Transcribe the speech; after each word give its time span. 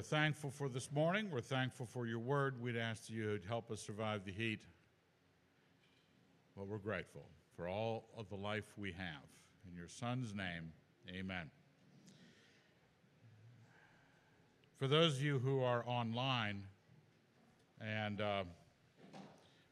we're 0.00 0.04
thankful 0.04 0.50
for 0.50 0.70
this 0.70 0.90
morning. 0.90 1.28
We're 1.30 1.42
thankful 1.42 1.84
for 1.84 2.06
your 2.06 2.20
word. 2.20 2.58
We'd 2.58 2.78
ask 2.78 3.10
you 3.10 3.36
to 3.36 3.46
help 3.46 3.70
us 3.70 3.82
survive 3.82 4.24
the 4.24 4.32
heat. 4.32 4.60
But 6.56 6.68
we're 6.68 6.78
grateful 6.78 7.26
for 7.54 7.68
all 7.68 8.08
of 8.16 8.26
the 8.30 8.34
life 8.34 8.64
we 8.78 8.92
have. 8.92 9.28
In 9.68 9.76
your 9.76 9.88
Son's 9.88 10.34
name, 10.34 10.72
amen. 11.14 11.50
For 14.78 14.88
those 14.88 15.16
of 15.16 15.22
you 15.22 15.38
who 15.38 15.62
are 15.62 15.84
online, 15.86 16.62
and 17.78 18.22
uh, 18.22 18.44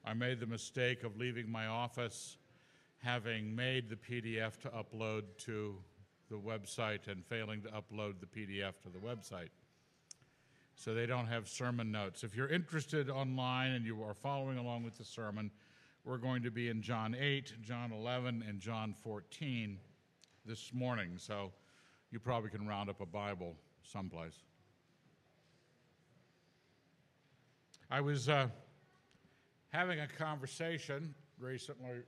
I 0.04 0.12
made 0.12 0.40
the 0.40 0.46
mistake 0.46 1.04
of 1.04 1.16
leaving 1.16 1.50
my 1.50 1.68
office 1.68 2.36
having 2.98 3.56
made 3.56 3.88
the 3.88 3.96
PDF 3.96 4.60
to 4.60 4.68
upload 4.68 5.22
to 5.38 5.76
the 6.28 6.36
website 6.36 7.08
and 7.08 7.24
failing 7.24 7.62
to 7.62 7.68
upload 7.68 8.16
the 8.20 8.26
PDF 8.26 8.74
to 8.82 8.90
the 8.92 8.98
website. 8.98 9.48
So 10.78 10.94
they 10.94 11.06
don't 11.06 11.26
have 11.26 11.48
sermon 11.48 11.90
notes. 11.90 12.22
If 12.22 12.36
you're 12.36 12.48
interested 12.48 13.10
online 13.10 13.72
and 13.72 13.84
you 13.84 14.00
are 14.04 14.14
following 14.14 14.58
along 14.58 14.84
with 14.84 14.96
the 14.96 15.02
sermon, 15.02 15.50
we're 16.04 16.18
going 16.18 16.40
to 16.44 16.52
be 16.52 16.68
in 16.68 16.82
John 16.82 17.16
8, 17.18 17.54
John 17.60 17.90
11, 17.90 18.44
and 18.48 18.60
John 18.60 18.94
14 19.02 19.76
this 20.46 20.72
morning. 20.72 21.14
So 21.16 21.50
you 22.12 22.20
probably 22.20 22.50
can 22.50 22.64
round 22.64 22.88
up 22.88 23.00
a 23.00 23.06
Bible 23.06 23.56
someplace. 23.82 24.36
I 27.90 28.00
was 28.00 28.28
uh, 28.28 28.46
having 29.70 29.98
a 29.98 30.06
conversation 30.06 31.12
recently, 31.40 32.02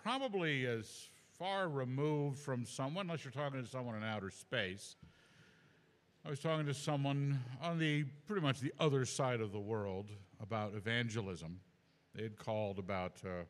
probably 0.00 0.66
as 0.66 1.08
far 1.36 1.68
removed 1.68 2.38
from 2.38 2.64
someone, 2.64 3.06
unless 3.06 3.24
you're 3.24 3.32
talking 3.32 3.60
to 3.60 3.68
someone 3.68 3.96
in 3.96 4.04
outer 4.04 4.30
space. 4.30 4.94
I 6.26 6.30
was 6.30 6.40
talking 6.40 6.64
to 6.64 6.72
someone 6.72 7.38
on 7.60 7.78
the 7.78 8.04
pretty 8.26 8.40
much 8.40 8.60
the 8.60 8.72
other 8.80 9.04
side 9.04 9.42
of 9.42 9.52
the 9.52 9.60
world 9.60 10.10
about 10.40 10.72
evangelism. 10.74 11.60
They 12.14 12.22
had 12.22 12.38
called 12.38 12.78
about 12.78 13.20
uh, 13.26 13.44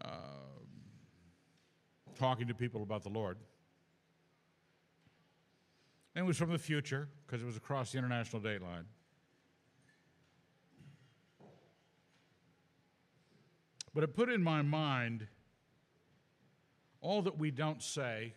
uh, 0.00 0.10
talking 2.16 2.46
to 2.46 2.54
people 2.54 2.84
about 2.84 3.02
the 3.02 3.08
Lord. 3.08 3.38
And 6.14 6.24
it 6.24 6.26
was 6.28 6.36
from 6.36 6.52
the 6.52 6.58
future 6.58 7.08
because 7.26 7.42
it 7.42 7.46
was 7.46 7.56
across 7.56 7.90
the 7.90 7.98
international 7.98 8.40
date 8.40 8.62
line. 8.62 8.84
But 13.92 14.04
it 14.04 14.14
put 14.14 14.28
in 14.28 14.44
my 14.44 14.62
mind 14.62 15.26
all 17.00 17.22
that 17.22 17.36
we 17.36 17.50
don't 17.50 17.82
say, 17.82 18.34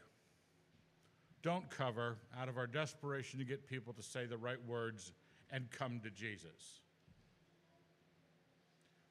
don't 1.41 1.69
cover 1.69 2.17
out 2.39 2.49
of 2.49 2.57
our 2.57 2.67
desperation 2.67 3.39
to 3.39 3.45
get 3.45 3.67
people 3.67 3.93
to 3.93 4.03
say 4.03 4.25
the 4.25 4.37
right 4.37 4.63
words 4.67 5.13
and 5.51 5.69
come 5.71 5.99
to 6.03 6.09
Jesus. 6.09 6.81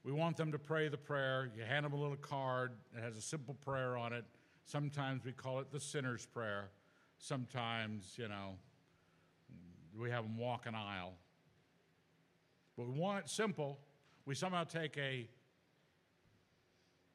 We 0.05 0.13
want 0.13 0.37
them 0.37 0.53
to 0.53 0.59
pray 0.59 0.89
the 0.89 0.99
prayer. 0.99 1.51
You 1.57 1.65
hand 1.65 1.85
them 1.85 1.93
a 1.93 1.97
little 1.97 2.17
card, 2.17 2.73
it 2.97 3.03
has 3.03 3.17
a 3.17 3.21
simple 3.23 3.55
prayer 3.55 3.97
on 3.97 4.13
it. 4.13 4.25
Sometimes 4.65 5.25
we 5.25 5.33
call 5.33 5.61
it 5.61 5.71
the 5.73 5.81
sinner's 5.81 6.27
prayer. 6.27 6.71
Sometimes, 7.19 8.15
you 8.17 8.29
know, 8.29 8.57
we 9.99 10.11
have 10.11 10.25
them 10.25 10.37
walk 10.39 10.67
an 10.67 10.75
aisle. 10.75 11.15
But 12.77 12.87
we 12.87 12.99
want 12.99 13.25
it 13.25 13.31
simple. 13.31 13.81
We 14.25 14.35
somehow 14.35 14.65
take 14.65 14.97
a 14.99 15.29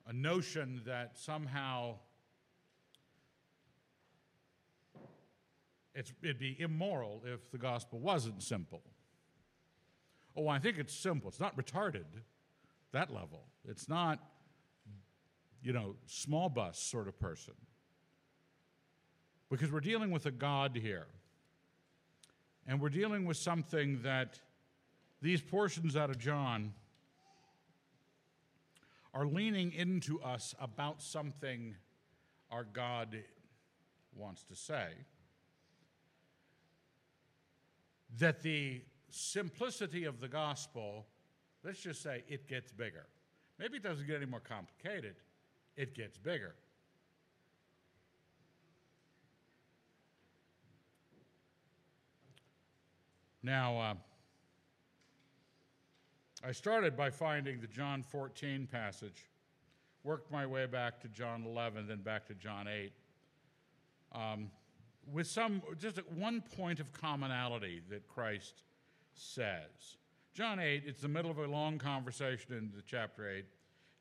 a 0.05 0.13
notion 0.13 0.81
that 0.85 1.17
somehow 1.17 1.95
it'd 5.95 6.39
be 6.39 6.55
immoral 6.59 7.21
if 7.25 7.51
the 7.51 7.57
gospel 7.57 7.99
wasn't 7.99 8.41
simple. 8.41 8.81
Oh, 10.35 10.47
I 10.47 10.59
think 10.59 10.77
it's 10.79 10.93
simple. 10.93 11.29
It's 11.29 11.39
not 11.39 11.55
retarded, 11.55 12.05
that 12.91 13.13
level. 13.13 13.43
It's 13.67 13.87
not, 13.87 14.19
you 15.61 15.73
know, 15.73 15.95
small 16.07 16.49
bus 16.49 16.79
sort 16.79 17.07
of 17.07 17.19
person. 17.19 17.53
Because 19.51 19.71
we're 19.71 19.79
dealing 19.79 20.09
with 20.09 20.25
a 20.25 20.31
God 20.31 20.75
here. 20.81 21.05
And 22.65 22.81
we're 22.81 22.89
dealing 22.89 23.25
with 23.25 23.37
something 23.37 24.01
that 24.01 24.39
these 25.21 25.41
portions 25.41 25.95
out 25.95 26.09
of 26.09 26.17
John 26.17 26.73
are 29.13 29.27
leaning 29.27 29.71
into 29.71 30.19
us 30.21 30.55
about 30.59 31.01
something 31.01 31.75
our 32.49 32.63
God 32.63 33.17
wants 34.15 34.43
to 34.43 34.55
say. 34.55 34.87
That 38.19 38.41
the 38.41 38.81
simplicity 39.09 40.05
of 40.05 40.19
the 40.19 40.27
gospel, 40.27 41.05
let's 41.63 41.79
just 41.79 42.01
say 42.01 42.23
it 42.27 42.47
gets 42.47 42.71
bigger. 42.71 43.07
Maybe 43.59 43.77
it 43.77 43.83
doesn't 43.83 44.07
get 44.07 44.17
any 44.17 44.25
more 44.25 44.39
complicated, 44.39 45.15
it 45.75 45.93
gets 45.93 46.17
bigger. 46.17 46.55
Now, 53.45 53.77
uh, 53.77 53.93
I 56.45 56.53
started 56.53 56.95
by 56.95 57.09
finding 57.09 57.59
the 57.59 57.67
John 57.67 58.03
14 58.03 58.67
passage, 58.71 59.25
worked 60.03 60.31
my 60.31 60.45
way 60.45 60.65
back 60.65 61.01
to 61.01 61.09
John 61.09 61.43
11, 61.45 61.87
then 61.87 62.01
back 62.01 62.25
to 62.27 62.33
John 62.35 62.67
8, 62.67 62.93
um, 64.13 64.49
with 65.11 65.27
some, 65.27 65.61
just 65.79 65.99
one 66.15 66.41
point 66.55 66.79
of 66.79 66.91
commonality 66.93 67.81
that 67.89 68.07
Christ 68.07 68.63
says. 69.13 69.97
John 70.33 70.59
8, 70.59 70.83
it's 70.85 71.01
the 71.01 71.07
middle 71.07 71.29
of 71.29 71.37
a 71.37 71.45
long 71.45 71.77
conversation 71.77 72.53
in 72.53 72.71
the 72.75 72.81
chapter 72.85 73.29
8. 73.29 73.45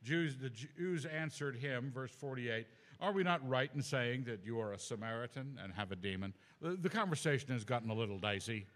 Jews, 0.03 0.37
the 0.37 0.51
Jews 0.51 1.07
answered 1.07 1.57
him, 1.57 1.93
verse 1.95 2.11
48, 2.11 2.67
Are 3.01 3.13
we 3.13 3.23
not 3.23 3.47
right 3.49 3.71
in 3.75 3.83
saying 3.83 4.25
that 4.25 4.41
you 4.45 4.61
are 4.61 4.73
a 4.73 4.79
Samaritan 4.79 5.59
and 5.63 5.73
have 5.75 5.93
a 5.93 5.97
demon? 5.97 6.35
The, 6.61 6.71
the 6.71 6.89
conversation 6.89 7.51
has 7.53 7.65
gotten 7.65 7.91
a 7.91 7.95
little 7.95 8.19
dicey. 8.19 8.67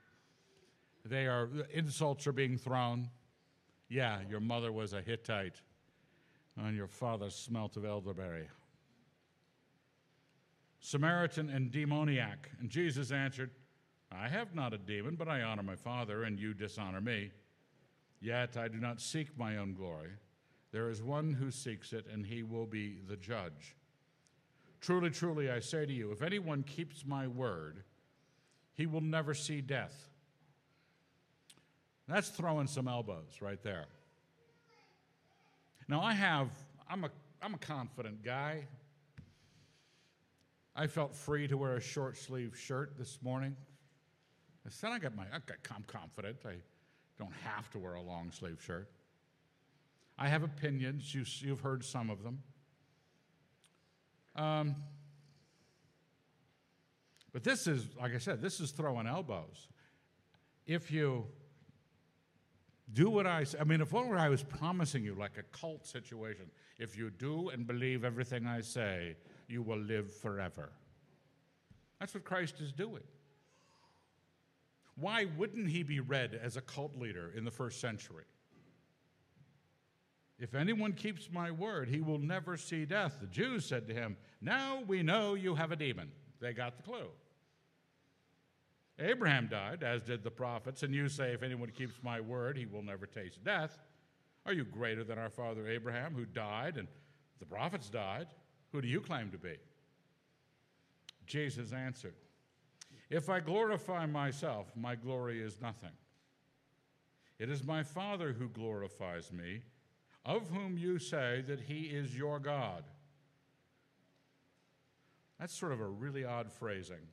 They 1.04 1.26
are, 1.26 1.48
insults 1.72 2.26
are 2.26 2.32
being 2.32 2.58
thrown. 2.58 3.08
Yeah, 3.88 4.18
your 4.28 4.40
mother 4.40 4.72
was 4.72 4.92
a 4.92 5.00
Hittite, 5.00 5.60
and 6.56 6.76
your 6.76 6.88
father 6.88 7.30
smelt 7.30 7.76
of 7.76 7.84
elderberry. 7.84 8.48
Samaritan 10.86 11.50
and 11.50 11.72
demoniac. 11.72 12.48
And 12.60 12.70
Jesus 12.70 13.10
answered, 13.10 13.50
I 14.12 14.28
have 14.28 14.54
not 14.54 14.72
a 14.72 14.78
demon, 14.78 15.16
but 15.16 15.26
I 15.26 15.42
honor 15.42 15.64
my 15.64 15.74
Father, 15.74 16.22
and 16.22 16.38
you 16.38 16.54
dishonor 16.54 17.00
me. 17.00 17.32
Yet 18.20 18.56
I 18.56 18.68
do 18.68 18.78
not 18.78 19.00
seek 19.00 19.36
my 19.36 19.56
own 19.56 19.74
glory. 19.74 20.10
There 20.70 20.88
is 20.88 21.02
one 21.02 21.32
who 21.32 21.50
seeks 21.50 21.92
it, 21.92 22.06
and 22.12 22.24
he 22.24 22.44
will 22.44 22.66
be 22.66 23.00
the 23.08 23.16
judge. 23.16 23.74
Truly, 24.80 25.10
truly, 25.10 25.50
I 25.50 25.58
say 25.58 25.86
to 25.86 25.92
you, 25.92 26.12
if 26.12 26.22
anyone 26.22 26.62
keeps 26.62 27.04
my 27.04 27.26
word, 27.26 27.82
he 28.74 28.86
will 28.86 29.00
never 29.00 29.34
see 29.34 29.60
death. 29.60 30.08
That's 32.06 32.28
throwing 32.28 32.68
some 32.68 32.86
elbows 32.86 33.38
right 33.40 33.60
there. 33.64 33.86
Now, 35.88 36.00
I 36.00 36.12
have, 36.12 36.50
I'm 36.88 37.02
a, 37.02 37.10
I'm 37.42 37.54
a 37.54 37.58
confident 37.58 38.22
guy. 38.22 38.66
I 40.78 40.86
felt 40.86 41.16
free 41.16 41.48
to 41.48 41.56
wear 41.56 41.76
a 41.76 41.80
short 41.80 42.18
sleeve 42.18 42.54
shirt 42.56 42.98
this 42.98 43.18
morning. 43.22 43.56
I 44.66 44.68
said, 44.68 44.90
I 44.90 44.98
got 44.98 45.16
my, 45.16 45.24
I 45.24 45.38
got, 45.46 45.56
I'm 45.74 45.84
confident. 45.84 46.36
I 46.44 46.56
don't 47.18 47.32
have 47.44 47.70
to 47.70 47.78
wear 47.78 47.94
a 47.94 48.02
long 48.02 48.30
sleeve 48.30 48.62
shirt. 48.62 48.90
I 50.18 50.28
have 50.28 50.42
opinions. 50.42 51.14
You, 51.14 51.24
you've 51.38 51.60
heard 51.60 51.82
some 51.82 52.10
of 52.10 52.22
them. 52.22 52.42
Um, 54.34 54.76
but 57.32 57.42
this 57.42 57.66
is, 57.66 57.88
like 57.98 58.14
I 58.14 58.18
said, 58.18 58.42
this 58.42 58.60
is 58.60 58.70
throwing 58.70 59.06
elbows. 59.06 59.68
If 60.66 60.90
you 60.90 61.26
do 62.92 63.10
what 63.10 63.26
I 63.26 63.44
say. 63.44 63.58
I 63.60 63.64
mean, 63.64 63.80
if 63.80 63.92
what 63.92 64.06
I 64.16 64.28
was 64.28 64.42
promising 64.42 65.04
you, 65.04 65.14
like 65.14 65.38
a 65.38 65.42
cult 65.56 65.86
situation, 65.86 66.50
if 66.78 66.96
you 66.96 67.10
do 67.10 67.48
and 67.48 67.66
believe 67.66 68.04
everything 68.04 68.46
I 68.46 68.60
say, 68.60 69.16
you 69.48 69.62
will 69.62 69.78
live 69.78 70.12
forever. 70.12 70.70
That's 72.00 72.14
what 72.14 72.24
Christ 72.24 72.60
is 72.60 72.72
doing. 72.72 73.02
Why 74.96 75.26
wouldn't 75.36 75.68
he 75.68 75.82
be 75.82 76.00
read 76.00 76.38
as 76.42 76.56
a 76.56 76.60
cult 76.60 76.96
leader 76.96 77.32
in 77.36 77.44
the 77.44 77.50
first 77.50 77.80
century? 77.80 78.24
If 80.38 80.54
anyone 80.54 80.92
keeps 80.92 81.30
my 81.30 81.50
word, 81.50 81.88
he 81.88 82.00
will 82.00 82.18
never 82.18 82.56
see 82.56 82.84
death. 82.84 83.18
The 83.20 83.26
Jews 83.26 83.64
said 83.64 83.86
to 83.88 83.94
him, 83.94 84.16
Now 84.40 84.82
we 84.86 85.02
know 85.02 85.34
you 85.34 85.54
have 85.54 85.72
a 85.72 85.76
demon. 85.76 86.10
They 86.40 86.52
got 86.52 86.76
the 86.76 86.82
clue. 86.82 87.08
Abraham 88.98 89.48
died, 89.48 89.82
as 89.82 90.02
did 90.02 90.22
the 90.22 90.30
prophets, 90.30 90.82
and 90.82 90.94
you 90.94 91.08
say, 91.08 91.32
If 91.32 91.42
anyone 91.42 91.70
keeps 91.70 92.02
my 92.02 92.20
word, 92.20 92.56
he 92.56 92.66
will 92.66 92.82
never 92.82 93.06
taste 93.06 93.44
death. 93.44 93.78
Are 94.44 94.52
you 94.52 94.64
greater 94.64 95.04
than 95.04 95.18
our 95.18 95.30
father 95.30 95.68
Abraham, 95.68 96.14
who 96.14 96.24
died, 96.24 96.76
and 96.76 96.88
the 97.40 97.46
prophets 97.46 97.90
died? 97.90 98.26
Who 98.76 98.82
do 98.82 98.88
you 98.88 99.00
claim 99.00 99.30
to 99.30 99.38
be? 99.38 99.54
Jesus 101.26 101.72
answered, 101.72 102.12
If 103.08 103.30
I 103.30 103.40
glorify 103.40 104.04
myself, 104.04 104.70
my 104.76 104.94
glory 104.94 105.40
is 105.40 105.62
nothing. 105.62 105.96
It 107.38 107.48
is 107.48 107.64
my 107.64 107.82
Father 107.82 108.34
who 108.34 108.50
glorifies 108.50 109.32
me, 109.32 109.62
of 110.26 110.50
whom 110.50 110.76
you 110.76 110.98
say 110.98 111.42
that 111.46 111.60
he 111.60 111.84
is 111.84 112.18
your 112.18 112.38
God. 112.38 112.84
That's 115.40 115.58
sort 115.58 115.72
of 115.72 115.80
a 115.80 115.88
really 115.88 116.26
odd 116.26 116.52
phrasing. 116.52 117.08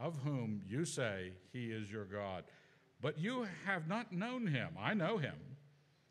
Of 0.00 0.18
whom 0.24 0.62
you 0.68 0.84
say 0.84 1.30
he 1.52 1.66
is 1.66 1.92
your 1.92 2.06
God. 2.06 2.42
But 3.00 3.20
you 3.20 3.46
have 3.66 3.86
not 3.86 4.12
known 4.12 4.48
him. 4.48 4.70
I 4.76 4.94
know 4.94 5.18
him. 5.18 5.36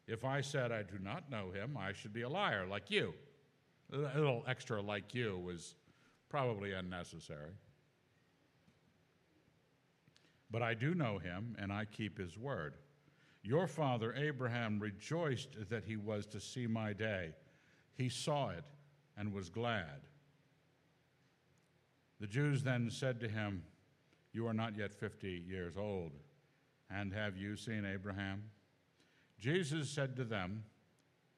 If 0.07 0.23
I 0.23 0.39
said 0.39 0.71
I 0.71 0.83
do 0.83 0.97
not 1.03 1.29
know 1.29 1.51
him, 1.51 1.75
I 1.77 1.91
should 1.91 2.13
be 2.13 2.21
a 2.21 2.29
liar, 2.29 2.65
like 2.65 2.89
you. 2.89 3.13
A 3.93 3.97
little 3.97 4.43
extra 4.47 4.81
like 4.81 5.13
you 5.13 5.37
was 5.37 5.75
probably 6.29 6.71
unnecessary. 6.71 7.51
But 10.49 10.61
I 10.61 10.73
do 10.73 10.93
know 10.93 11.17
him, 11.17 11.55
and 11.59 11.71
I 11.71 11.85
keep 11.85 12.17
his 12.17 12.37
word. 12.37 12.75
Your 13.43 13.67
father 13.67 14.13
Abraham 14.15 14.79
rejoiced 14.79 15.69
that 15.69 15.83
he 15.85 15.97
was 15.97 16.25
to 16.27 16.39
see 16.39 16.67
my 16.67 16.93
day. 16.93 17.31
He 17.95 18.09
saw 18.09 18.49
it 18.49 18.63
and 19.17 19.33
was 19.33 19.49
glad. 19.49 20.01
The 22.19 22.27
Jews 22.27 22.63
then 22.63 22.89
said 22.91 23.19
to 23.21 23.27
him, 23.27 23.63
You 24.31 24.47
are 24.47 24.53
not 24.53 24.77
yet 24.77 24.93
50 24.93 25.43
years 25.47 25.75
old, 25.75 26.11
and 26.89 27.11
have 27.13 27.35
you 27.35 27.55
seen 27.55 27.85
Abraham? 27.85 28.43
Jesus 29.39 29.89
said 29.89 30.15
to 30.17 30.23
them, 30.23 30.63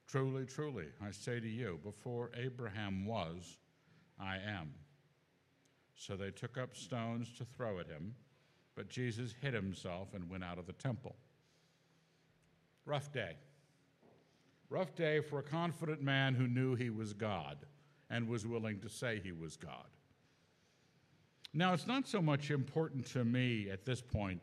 Truly, 0.08 0.46
truly, 0.46 0.86
I 1.02 1.12
say 1.12 1.40
to 1.40 1.48
you, 1.48 1.80
before 1.84 2.32
Abraham 2.36 3.06
was, 3.06 3.58
I 4.20 4.38
am. 4.38 4.74
So 5.96 6.16
they 6.16 6.32
took 6.32 6.58
up 6.58 6.76
stones 6.76 7.32
to 7.38 7.46
throw 7.46 7.80
at 7.80 7.88
him, 7.88 8.16
but 8.76 8.90
Jesus 8.90 9.34
hid 9.42 9.54
himself 9.54 10.14
and 10.14 10.30
went 10.30 10.44
out 10.44 10.58
of 10.58 10.68
the 10.68 10.74
temple. 10.74 11.16
Rough 12.86 13.12
day. 13.12 13.36
Rough 14.70 14.96
day 14.96 15.22
for 15.22 15.40
a 15.40 15.44
confident 15.44 16.02
man 16.02 16.34
who 16.36 16.48
knew 16.48 16.76
he 16.76 16.90
was 16.90 17.14
God 17.14 17.58
and 18.10 18.28
was 18.28 18.46
willing 18.46 18.80
to 18.82 18.90
say 18.90 19.22
he 19.24 19.32
was 19.32 19.56
God. 19.56 19.88
Now, 21.54 21.74
it's 21.74 21.88
not 21.88 22.08
so 22.08 22.22
much 22.22 22.50
important 22.50 23.06
to 23.12 23.24
me 23.24 23.70
at 23.70 23.86
this 23.86 24.02
point, 24.02 24.42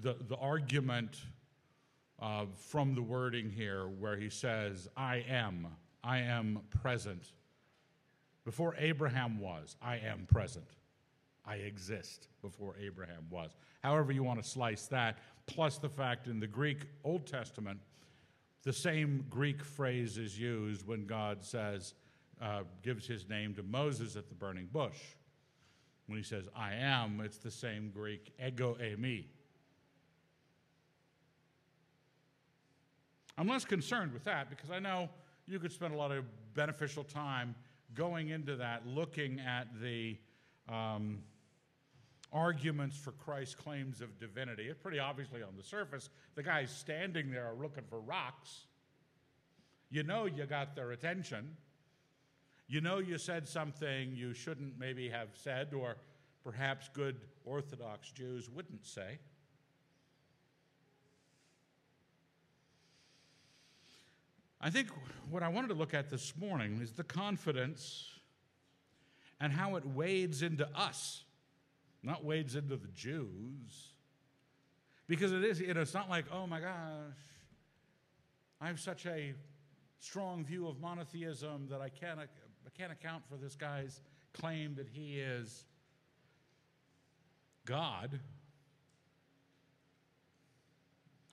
the, 0.00 0.16
the 0.28 0.36
argument 0.36 1.18
uh, 2.20 2.46
from 2.56 2.94
the 2.94 3.02
wording 3.02 3.50
here 3.50 3.86
where 3.86 4.16
he 4.16 4.28
says, 4.28 4.88
I 4.96 5.24
am, 5.28 5.66
I 6.02 6.18
am 6.18 6.60
present. 6.82 7.32
Before 8.44 8.74
Abraham 8.78 9.40
was, 9.40 9.76
I 9.80 9.96
am 9.98 10.26
present. 10.26 10.70
I 11.44 11.56
exist 11.56 12.28
before 12.42 12.74
Abraham 12.80 13.26
was. 13.30 13.56
However, 13.82 14.12
you 14.12 14.22
want 14.22 14.42
to 14.42 14.48
slice 14.48 14.86
that, 14.86 15.18
plus 15.46 15.78
the 15.78 15.88
fact 15.88 16.26
in 16.26 16.40
the 16.40 16.46
Greek 16.46 16.86
Old 17.04 17.26
Testament, 17.26 17.80
the 18.64 18.72
same 18.72 19.24
Greek 19.30 19.64
phrase 19.64 20.18
is 20.18 20.38
used 20.38 20.86
when 20.86 21.06
God 21.06 21.42
says, 21.42 21.94
uh, 22.40 22.62
gives 22.82 23.06
his 23.06 23.28
name 23.28 23.54
to 23.54 23.62
Moses 23.62 24.16
at 24.16 24.28
the 24.28 24.34
burning 24.34 24.68
bush. 24.72 24.98
When 26.06 26.18
he 26.18 26.24
says, 26.24 26.48
I 26.56 26.74
am, 26.74 27.20
it's 27.20 27.38
the 27.38 27.50
same 27.50 27.90
Greek, 27.90 28.32
ego 28.44 28.76
eimi. 28.80 29.24
I'm 33.38 33.46
less 33.46 33.64
concerned 33.64 34.12
with 34.12 34.24
that 34.24 34.50
because 34.50 34.72
I 34.72 34.80
know 34.80 35.08
you 35.46 35.60
could 35.60 35.70
spend 35.70 35.94
a 35.94 35.96
lot 35.96 36.10
of 36.10 36.24
beneficial 36.54 37.04
time 37.04 37.54
going 37.94 38.30
into 38.30 38.56
that, 38.56 38.84
looking 38.84 39.38
at 39.38 39.68
the 39.80 40.18
um, 40.68 41.20
arguments 42.32 42.96
for 42.96 43.12
Christ's 43.12 43.54
claims 43.54 44.00
of 44.00 44.18
divinity. 44.18 44.64
It's 44.64 44.82
pretty 44.82 44.98
obviously 44.98 45.40
on 45.40 45.50
the 45.56 45.62
surface. 45.62 46.10
The 46.34 46.42
guys 46.42 46.72
standing 46.72 47.30
there 47.30 47.46
are 47.46 47.54
looking 47.54 47.84
for 47.88 48.00
rocks. 48.00 48.66
You 49.88 50.02
know 50.02 50.26
you 50.26 50.44
got 50.44 50.74
their 50.74 50.90
attention. 50.90 51.56
You 52.66 52.80
know 52.80 52.98
you 52.98 53.18
said 53.18 53.46
something 53.46 54.16
you 54.16 54.34
shouldn't 54.34 54.76
maybe 54.80 55.08
have 55.10 55.28
said, 55.34 55.72
or 55.72 55.96
perhaps 56.42 56.90
good 56.92 57.20
Orthodox 57.44 58.10
Jews 58.10 58.50
wouldn't 58.50 58.84
say. 58.84 59.20
I 64.60 64.70
think 64.70 64.88
what 65.30 65.42
I 65.42 65.48
wanted 65.48 65.68
to 65.68 65.74
look 65.74 65.94
at 65.94 66.10
this 66.10 66.34
morning 66.36 66.80
is 66.82 66.92
the 66.92 67.04
confidence 67.04 68.10
and 69.40 69.52
how 69.52 69.76
it 69.76 69.86
wades 69.86 70.42
into 70.42 70.68
us, 70.76 71.22
not 72.02 72.24
wades 72.24 72.56
into 72.56 72.76
the 72.76 72.88
Jews. 72.88 73.92
Because 75.06 75.32
it 75.32 75.44
is, 75.44 75.60
you 75.60 75.72
know, 75.72 75.80
it's 75.80 75.94
not 75.94 76.10
like, 76.10 76.24
oh 76.32 76.46
my 76.46 76.60
gosh, 76.60 77.14
I 78.60 78.66
have 78.66 78.80
such 78.80 79.06
a 79.06 79.32
strong 80.00 80.44
view 80.44 80.66
of 80.66 80.80
monotheism 80.80 81.68
that 81.70 81.80
I 81.80 81.88
can't 81.88 82.18
I 82.18 82.70
can't 82.76 82.92
account 82.92 83.22
for 83.28 83.36
this 83.36 83.54
guy's 83.54 84.00
claim 84.32 84.74
that 84.74 84.88
he 84.88 85.18
is 85.18 85.64
God. 87.64 88.20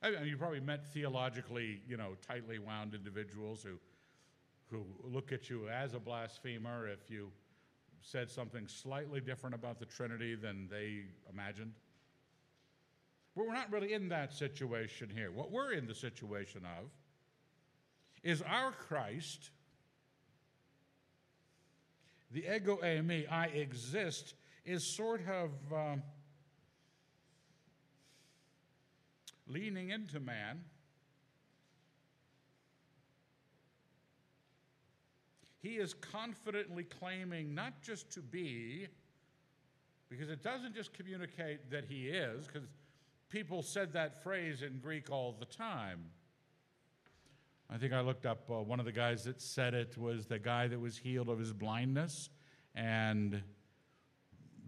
I 0.06 0.12
mean, 0.12 0.28
you 0.28 0.38
probably 0.38 0.60
met 0.60 0.86
theologically, 0.86 1.82
you 1.88 1.98
know, 1.98 2.16
tightly 2.28 2.60
wound 2.60 2.94
individuals 2.94 3.64
who, 3.64 3.80
who 4.70 4.86
look 5.04 5.32
at 5.32 5.50
you 5.50 5.68
as 5.68 5.94
a 5.96 6.00
blasphemer 6.00 6.88
if 6.88 7.10
you 7.10 7.32
said 8.02 8.30
something 8.30 8.68
slightly 8.68 9.20
different 9.20 9.56
about 9.56 9.80
the 9.80 9.86
Trinity 9.86 10.36
than 10.36 10.68
they 10.70 11.06
imagined. 11.32 11.74
But 13.36 13.48
we're 13.48 13.54
not 13.54 13.72
really 13.72 13.94
in 13.94 14.10
that 14.10 14.32
situation 14.32 15.10
here. 15.10 15.32
What 15.32 15.52
we're 15.52 15.72
in 15.72 15.88
the 15.88 15.96
situation 15.96 16.62
of 16.80 16.86
is 18.24 18.44
our 18.44 18.72
Christ 18.72 19.50
the 22.32 22.54
ego 22.54 22.80
eimi, 22.84 23.32
I 23.32 23.46
exist, 23.46 24.34
is 24.66 24.84
sort 24.84 25.22
of 25.30 25.52
um, 25.72 26.04
leaning 29.48 29.90
into 29.90 30.20
man. 30.20 30.62
He 35.62 35.78
is 35.78 35.94
confidently 35.94 36.84
claiming 36.84 37.56
not 37.56 37.82
just 37.82 38.12
to 38.12 38.22
be, 38.22 38.88
because 40.10 40.30
it 40.30 40.44
doesn't 40.44 40.76
just 40.76 40.94
communicate 40.94 41.72
that 41.72 41.86
he 41.86 42.08
is, 42.08 42.46
because 42.46 42.68
people 43.30 43.64
said 43.64 43.94
that 43.94 44.22
phrase 44.22 44.62
in 44.62 44.78
Greek 44.78 45.10
all 45.10 45.36
the 45.40 45.46
time. 45.46 46.06
I 47.70 47.78
think 47.78 47.94
I 47.94 48.02
looked 48.02 48.28
up 48.28 48.50
uh, 48.50 48.62
one 48.62 48.80
of 48.80 48.86
the 48.86 48.92
guys 48.92 49.24
that 49.24 49.42
said 49.42 49.74
it 49.74 49.98
was 49.98 50.28
the 50.28 50.38
guy 50.38 50.68
that 50.68 50.80
was 50.80 50.98
healed 50.98 51.30
of 51.30 51.40
his 51.40 51.52
blindness. 51.52 52.30
And 52.76 53.42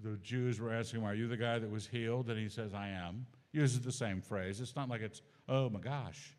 the 0.04 0.18
Jews 0.24 0.60
were 0.60 0.74
asking 0.74 1.02
him, 1.02 1.06
Are 1.06 1.14
you 1.14 1.28
the 1.28 1.38
guy 1.38 1.60
that 1.60 1.70
was 1.70 1.86
healed? 1.86 2.30
And 2.30 2.40
he 2.40 2.50
says, 2.50 2.74
I 2.74 2.90
am. 2.90 3.28
Uses 3.58 3.82
the 3.82 3.92
same 3.92 4.22
phrase. 4.22 4.62
It's 4.62 4.76
not 4.76 4.88
like 4.88 5.02
it's, 5.02 5.22
oh 5.50 5.70
my 5.70 5.80
gosh. 5.80 6.36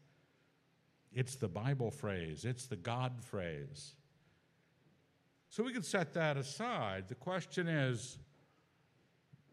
It's 1.13 1.35
the 1.37 1.49
Bible 1.49 1.91
phrase, 1.91 2.45
it's 2.45 2.67
the 2.67 2.77
God 2.77 3.13
phrase. 3.21 3.95
So 5.51 5.65
we 5.65 5.73
can 5.73 5.83
set 5.83 6.13
that 6.15 6.37
aside. 6.37 7.09
The 7.09 7.15
question 7.15 7.67
is 7.67 8.19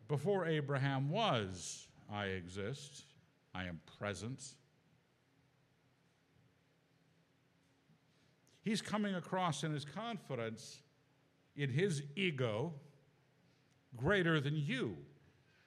before 0.07 0.45
Abraham 0.45 1.09
was, 1.09 1.87
I 2.11 2.25
exist, 2.25 3.05
I 3.53 3.65
am 3.65 3.79
present. 3.97 4.43
he's 8.65 8.81
coming 8.81 9.15
across 9.15 9.63
in 9.63 9.71
his 9.71 9.85
confidence, 9.85 10.81
in 11.55 11.69
his 11.69 12.03
ego, 12.15 12.73
greater 13.95 14.41
than 14.41 14.55
you. 14.55 14.97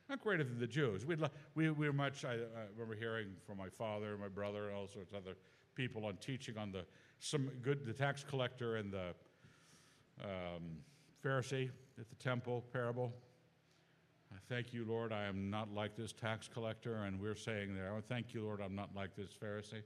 Not 0.09 0.23
greater 0.23 0.45
than 0.45 0.59
the 0.59 0.67
Jews. 0.67 1.05
We'd, 1.05 1.21
we, 1.55 1.71
we 1.71 1.87
were 1.87 1.93
much, 1.93 2.25
I, 2.25 2.33
I 2.33 2.37
remember 2.73 2.95
hearing 2.95 3.29
from 3.47 3.59
my 3.59 3.69
father, 3.69 4.17
my 4.17 4.29
brother, 4.29 4.69
and 4.69 4.77
all 4.77 4.89
sorts 4.89 5.13
of 5.13 5.19
other 5.19 5.37
people 5.75 6.07
on 6.07 6.17
teaching 6.17 6.57
on 6.57 6.73
the, 6.73 6.85
some 7.19 7.51
good, 7.63 7.85
the 7.85 7.93
tax 7.93 8.25
collector 8.25 8.77
and 8.77 8.93
the 8.93 9.15
um, 10.23 10.79
Pharisee 11.25 11.71
at 11.99 12.09
the 12.09 12.17
temple 12.17 12.65
parable. 12.73 13.13
I 14.33 14.37
thank 14.49 14.73
you, 14.73 14.85
Lord, 14.87 15.13
I 15.13 15.25
am 15.25 15.51
not 15.51 15.73
like 15.73 15.97
this 15.97 16.13
tax 16.13 16.49
collector. 16.49 17.05
And 17.05 17.21
we're 17.21 17.35
saying 17.35 17.75
there, 17.75 17.93
oh, 17.95 18.03
thank 18.09 18.35
you, 18.35 18.45
Lord, 18.45 18.61
I'm 18.61 18.75
not 18.75 18.91
like 18.95 19.15
this 19.17 19.31
Pharisee. 19.43 19.83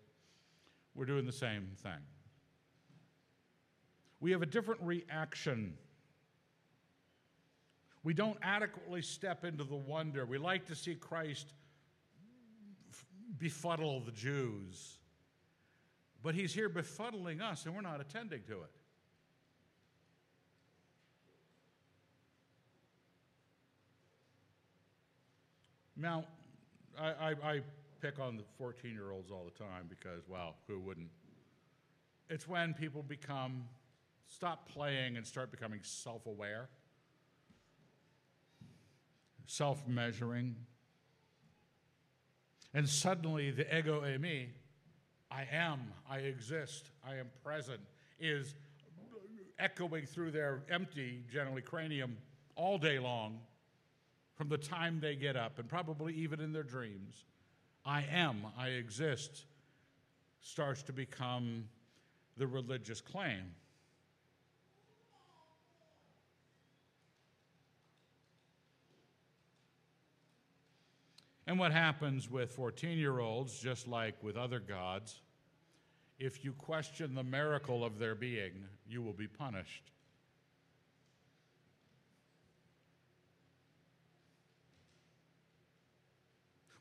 We're 0.95 1.05
doing 1.05 1.27
the 1.27 1.33
same 1.33 1.69
thing 1.83 2.01
we 4.23 4.31
have 4.31 4.41
a 4.41 4.47
different 4.47 4.81
reaction. 4.83 5.75
We 8.05 8.15
don't 8.15 8.39
adequately 8.43 9.03
step 9.03 9.45
into 9.45 9.65
the 9.65 9.77
wonder. 9.77 10.27
We 10.27 10.39
like 10.39 10.67
to 10.67 10.75
see 10.75 10.95
Christ 10.95 11.53
befuddle 13.39 14.01
the 14.01 14.13
Jews. 14.13 14.99
But 16.23 16.35
he's 16.35 16.53
here 16.55 16.69
befuddling 16.69 17.41
us, 17.41 17.67
and 17.67 17.75
we're 17.75 17.81
not 17.81 18.01
attending 18.01 18.43
to 18.49 18.63
it. 18.63 18.71
Now, 25.97 26.25
I, 26.99 27.11
I, 27.11 27.31
I 27.45 27.61
pick 28.01 28.19
on 28.19 28.37
the 28.37 28.43
14 28.59 28.93
year 28.93 29.13
olds 29.13 29.31
all 29.31 29.45
the 29.45 29.65
time 29.65 29.87
because, 29.89 30.23
well, 30.29 30.57
who 30.67 30.81
wouldn't? 30.81 31.11
It's 32.29 32.49
when 32.49 32.75
people 32.75 33.03
become, 33.03 33.65
stop 34.27 34.69
playing 34.69 35.17
and 35.17 35.27
start 35.27 35.51
becoming 35.51 35.81
self 35.83 36.27
aware, 36.27 36.69
self 39.53 39.87
measuring. 39.87 40.57
And 42.73 42.89
suddenly 42.89 43.51
the 43.51 43.77
ego 43.77 44.01
eimi, 44.01 44.47
I 45.31 45.47
am, 45.53 45.93
I 46.09 46.19
exist, 46.19 46.91
I 47.07 47.17
am 47.17 47.27
present, 47.45 47.81
is 48.19 48.55
echoing 49.59 50.07
through 50.07 50.31
their 50.31 50.63
empty, 50.71 51.25
generally 51.31 51.61
cranium, 51.61 52.17
all 52.57 52.79
day 52.79 52.99
long 52.99 53.41
from 54.35 54.49
the 54.49 54.57
time 54.57 55.01
they 55.01 55.17
get 55.17 55.37
up 55.37 55.59
and 55.59 55.69
probably 55.69 56.15
even 56.15 56.41
in 56.41 56.55
their 56.55 56.63
dreams. 56.63 57.27
I 57.85 58.07
am, 58.11 58.47
I 58.57 58.69
exist, 58.69 59.45
starts 60.41 60.83
to 60.85 60.95
become 60.95 61.69
the 62.39 62.47
religious 62.47 63.03
claim. 63.03 63.55
And 71.53 71.59
what 71.59 71.71
happens 71.71 72.31
with 72.31 72.51
14 72.53 72.97
year 72.97 73.21
olds, 73.21 73.59
just 73.59 73.87
like 73.87 74.15
with 74.23 74.39
other 74.39 74.59
gods, 74.59 75.21
if 76.19 76.43
you 76.47 76.53
question 76.55 77.15
the 77.15 77.23
miracle 77.23 77.85
of 77.85 77.99
their 77.99 78.15
being, 78.15 78.53
you 78.89 79.03
will 79.03 79.13
be 79.13 79.27
punished. 79.27 79.91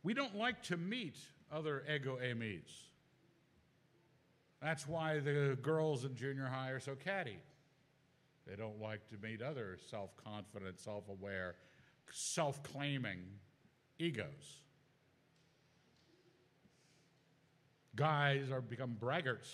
We 0.03 0.13
don't 0.13 0.37
like 0.37 0.63
to 0.63 0.77
meet 0.77 1.17
other 1.51 1.83
ego 1.93 2.17
eimis. 2.23 2.61
That's 4.61 4.87
why 4.87 5.19
the 5.19 5.57
girls 5.61 6.05
in 6.05 6.15
junior 6.15 6.47
high 6.47 6.69
are 6.69 6.79
so 6.79 6.95
catty. 6.95 7.39
They 8.47 8.55
don't 8.55 8.79
like 8.81 9.05
to 9.09 9.17
meet 9.21 9.41
other 9.41 9.79
self 9.89 10.11
confident, 10.15 10.79
self 10.79 11.09
aware, 11.09 11.55
self 12.09 12.63
claiming 12.63 13.25
egos. 14.01 14.61
Guys 17.95 18.51
are 18.51 18.61
become 18.61 18.95
braggarts, 18.99 19.49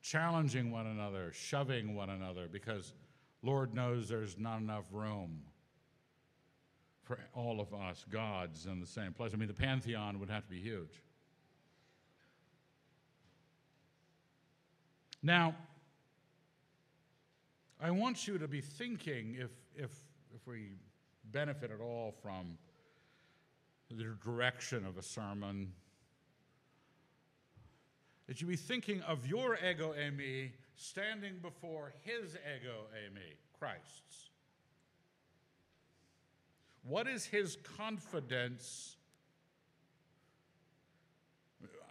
challenging 0.00 0.70
one 0.70 0.86
another, 0.86 1.30
shoving 1.32 1.94
one 1.94 2.10
another, 2.10 2.48
because 2.50 2.94
Lord 3.42 3.74
knows 3.74 4.08
there's 4.08 4.38
not 4.38 4.58
enough 4.58 4.84
room 4.90 5.42
for 7.04 7.18
all 7.34 7.60
of 7.60 7.74
us 7.74 8.04
gods 8.10 8.66
in 8.66 8.80
the 8.80 8.86
same 8.86 9.12
place. 9.12 9.32
I 9.34 9.36
mean, 9.36 9.48
the 9.48 9.54
pantheon 9.54 10.18
would 10.20 10.30
have 10.30 10.44
to 10.44 10.50
be 10.50 10.60
huge. 10.60 11.02
Now, 15.22 15.54
I 17.80 17.90
want 17.90 18.26
you 18.26 18.38
to 18.38 18.48
be 18.48 18.60
thinking 18.60 19.36
if, 19.38 19.50
if, 19.76 19.90
if 20.34 20.46
we 20.46 20.70
benefit 21.32 21.70
at 21.70 21.80
all 21.80 22.14
from 22.22 22.56
the 23.96 24.16
direction 24.24 24.84
of 24.86 24.96
a 24.96 25.02
sermon, 25.02 25.72
that 28.26 28.40
you 28.40 28.46
be 28.46 28.56
thinking 28.56 29.00
of 29.02 29.26
your 29.26 29.58
ego 29.58 29.94
eimi 29.98 30.50
standing 30.74 31.34
before 31.40 31.92
his 32.02 32.36
ego 32.36 32.86
eimi, 32.96 33.36
Christ's. 33.58 34.30
What 36.84 37.06
is 37.06 37.24
his 37.24 37.56
confidence? 37.76 38.96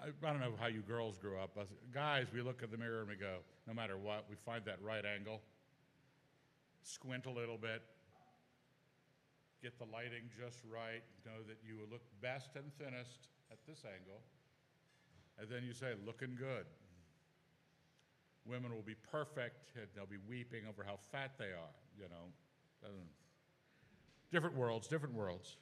I, 0.02 0.32
don't 0.32 0.40
know 0.40 0.54
how 0.60 0.68
you 0.68 0.82
girls 0.82 1.18
grew 1.18 1.38
up. 1.38 1.58
Guys, 1.94 2.28
we 2.34 2.42
look 2.42 2.64
at 2.64 2.72
the 2.72 2.78
mirror 2.78 3.02
and 3.02 3.10
we 3.10 3.16
go, 3.16 3.38
no 3.68 3.74
matter 3.74 3.98
what, 3.98 4.26
we 4.30 4.36
find 4.36 4.66
that 4.66 4.82
right 4.82 5.06
angle, 5.06 5.42
squint 6.84 7.26
a 7.28 7.32
little 7.32 7.58
bit, 7.58 7.84
get 9.62 9.78
the 9.78 9.86
lighting 9.86 10.30
just 10.38 10.60
right, 10.66 11.04
know 11.26 11.44
that 11.48 11.58
you 11.66 11.78
will 11.78 11.88
look 11.92 12.02
best 12.22 12.50
and 12.56 12.72
thinnest 12.80 13.30
at 13.52 13.60
this 13.68 13.84
angle, 13.86 14.22
and 15.40 15.50
then 15.50 15.64
you 15.64 15.74
say, 15.74 15.94
looking 16.06 16.36
good. 16.38 16.66
Women 18.46 18.74
will 18.74 18.82
be 18.82 18.96
perfect, 19.12 19.76
and 19.76 19.86
they'll 19.96 20.06
be 20.06 20.22
weeping 20.28 20.64
over 20.68 20.84
how 20.84 20.98
fat 21.12 21.34
they 21.38 21.46
are, 21.46 21.76
you 21.98 22.10
know. 22.10 22.90
Mm. 22.90 23.06
Different 24.32 24.56
worlds, 24.56 24.88
different 24.88 25.14
worlds. 25.14 25.58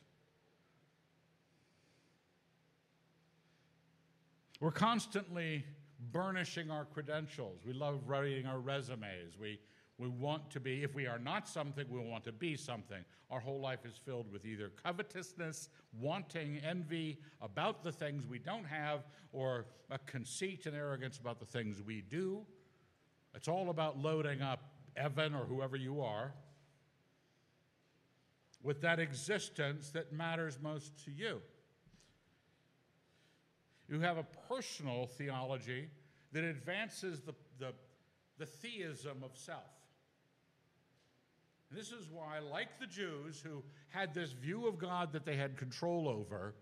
We're 4.62 4.72
constantly 4.72 5.66
burnishing 6.12 6.70
our 6.72 6.86
credentials. 6.86 7.60
We 7.66 7.74
love 7.74 8.02
writing 8.06 8.46
our 8.46 8.60
resumes. 8.60 9.38
We, 9.40 9.60
we 10.00 10.08
want 10.08 10.50
to 10.52 10.62
be, 10.62 10.82
if 10.82 10.96
we 10.96 11.08
are 11.08 11.20
not 11.20 11.48
something, 11.48 11.86
we 11.90 12.00
want 12.00 12.24
to 12.24 12.32
be 12.32 12.56
something. 12.56 13.04
Our 13.30 13.42
whole 13.42 13.60
life 13.60 13.86
is 13.86 13.94
filled 13.98 14.32
with 14.32 14.46
either 14.46 14.72
covetousness, 14.82 15.70
wanting, 16.00 16.62
envy 16.66 17.20
about 17.42 17.84
the 17.84 17.92
things 17.92 18.26
we 18.26 18.40
don't 18.40 18.64
have, 18.64 19.02
or 19.34 19.66
a 19.92 20.00
conceit 20.00 20.66
and 20.66 20.76
arrogance 20.76 21.18
about 21.18 21.40
the 21.40 21.46
things 21.46 21.82
we 21.82 22.02
do. 22.02 22.46
It's 23.36 23.50
all 23.50 23.70
about 23.70 24.00
loading 24.00 24.42
up 24.42 24.72
Evan 24.96 25.36
or 25.36 25.46
whoever 25.46 25.76
you 25.76 26.02
are 26.02 26.34
with 28.64 28.82
that 28.82 29.00
existence 29.00 29.92
that 29.92 30.12
matters 30.12 30.60
most 30.62 31.04
to 31.06 31.12
you. 31.12 31.42
You 33.90 34.00
have 34.00 34.18
a 34.18 34.26
personal 34.48 35.08
theology 35.08 35.90
that 36.32 36.44
advances 36.44 37.22
the, 37.22 37.34
the, 37.58 37.74
the 38.38 38.46
theism 38.46 39.24
of 39.24 39.32
self. 39.36 39.79
This 41.72 41.92
is 41.92 42.10
why, 42.12 42.40
like 42.40 42.80
the 42.80 42.88
Jews 42.88 43.42
who 43.46 43.64
had 43.90 44.14
this 44.14 44.32
view 44.32 44.68
of 44.68 44.80
God 44.80 45.14
that 45.14 45.26
they 45.26 45.36
had 45.36 45.56
control 45.56 46.08
over, 46.08 46.56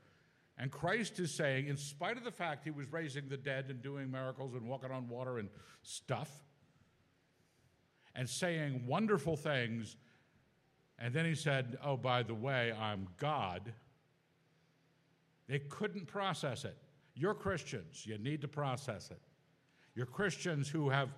and 0.58 0.72
Christ 0.72 1.20
is 1.20 1.34
saying, 1.34 1.68
in 1.68 1.78
spite 1.78 2.18
of 2.18 2.24
the 2.24 2.32
fact 2.32 2.64
he 2.64 2.72
was 2.72 2.92
raising 2.92 3.30
the 3.30 3.38
dead 3.38 3.66
and 3.70 3.82
doing 3.82 4.12
miracles 4.12 4.54
and 4.54 4.68
walking 4.68 4.92
on 4.92 5.08
water 5.08 5.38
and 5.38 5.50
stuff, 5.82 6.30
and 8.16 8.28
saying 8.28 8.86
wonderful 8.88 9.38
things 9.38 9.96
and 11.00 11.14
then 11.14 11.26
he 11.26 11.36
said, 11.36 11.78
Oh, 11.84 11.98
by 11.98 12.24
the 12.24 12.34
way, 12.34 12.74
I'm 12.74 13.08
God. 13.18 13.74
They 15.48 15.60
couldn't 15.60 16.08
process 16.08 16.66
it. 16.66 16.78
You're 17.16 17.34
Christians, 17.34 18.06
you 18.06 18.18
need 18.18 18.42
to 18.42 18.48
process 18.48 19.12
it. 19.12 19.22
You're 19.96 20.06
Christians 20.06 20.70
who 20.70 20.90
have 20.90 21.10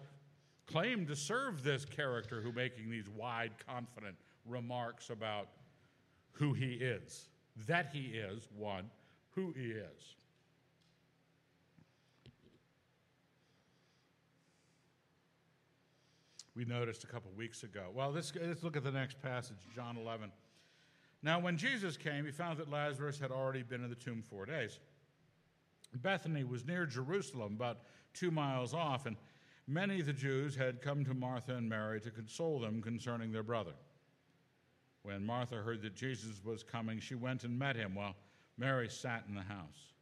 claimed 0.69 1.07
to 1.07 1.15
serve 1.15 1.63
this 1.63 1.85
character 1.85 2.41
who 2.41 2.51
making 2.51 2.89
these 2.89 3.09
wide, 3.09 3.51
confident 3.67 4.15
remarks 4.45 5.09
about 5.09 5.47
who 6.33 6.53
he 6.53 6.73
is, 6.73 7.27
that 7.67 7.89
he 7.91 8.17
is, 8.17 8.47
one, 8.55 8.89
who 9.31 9.51
he 9.51 9.71
is. 9.71 10.15
we 16.59 16.65
noticed 16.65 17.05
a 17.05 17.07
couple 17.07 17.31
weeks 17.37 17.63
ago. 17.63 17.85
Well, 17.93 18.11
let's, 18.11 18.33
let's 18.35 18.63
look 18.63 18.75
at 18.75 18.83
the 18.83 18.91
next 18.91 19.21
passage, 19.21 19.55
John 19.73 19.95
11. 19.95 20.29
Now, 21.23 21.39
when 21.39 21.55
Jesus 21.55 21.95
came, 21.95 22.25
he 22.25 22.31
found 22.31 22.59
that 22.59 22.69
Lazarus 22.69 23.17
had 23.17 23.31
already 23.31 23.63
been 23.63 23.81
in 23.81 23.89
the 23.89 23.95
tomb 23.95 24.21
four 24.21 24.45
days. 24.45 24.77
Bethany 25.95 26.43
was 26.43 26.65
near 26.65 26.85
Jerusalem, 26.85 27.53
about 27.53 27.77
two 28.13 28.29
miles 28.29 28.73
off, 28.73 29.05
and 29.05 29.15
many 29.69 29.99
of 29.99 30.07
the 30.07 30.13
Jews 30.13 30.55
had 30.55 30.81
come 30.81 31.05
to 31.05 31.13
Martha 31.13 31.55
and 31.55 31.69
Mary 31.69 32.01
to 32.01 32.09
console 32.09 32.59
them 32.59 32.81
concerning 32.81 33.31
their 33.31 33.43
brother. 33.43 33.73
When 35.03 35.23
Martha 35.23 35.55
heard 35.55 35.83
that 35.83 35.95
Jesus 35.95 36.43
was 36.43 36.63
coming, 36.63 36.99
she 36.99 37.15
went 37.15 37.43
and 37.43 37.57
met 37.57 37.75
him 37.75 37.95
while 37.95 38.15
Mary 38.57 38.89
sat 38.89 39.23
in 39.29 39.35
the 39.35 39.41
house. 39.41 39.93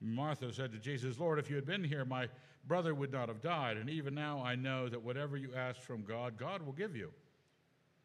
Martha 0.00 0.52
said 0.52 0.72
to 0.72 0.78
Jesus, 0.78 1.18
Lord, 1.18 1.38
if 1.38 1.48
you 1.48 1.56
had 1.56 1.64
been 1.64 1.84
here, 1.84 2.04
my 2.04 2.28
brother 2.66 2.94
would 2.94 3.12
not 3.12 3.28
have 3.28 3.40
died. 3.40 3.76
And 3.76 3.88
even 3.88 4.14
now 4.14 4.42
I 4.44 4.56
know 4.56 4.88
that 4.88 5.02
whatever 5.02 5.36
you 5.36 5.54
ask 5.54 5.80
from 5.80 6.02
God, 6.02 6.36
God 6.36 6.60
will 6.62 6.72
give 6.72 6.96
you. 6.96 7.10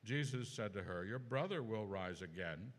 Jesus 0.06 0.48
said 0.48 0.74
to 0.74 0.84
her, 0.84 1.06
Your 1.06 1.20
brother 1.20 1.62
will 1.62 1.86
rise 1.86 2.22
again. 2.22 2.72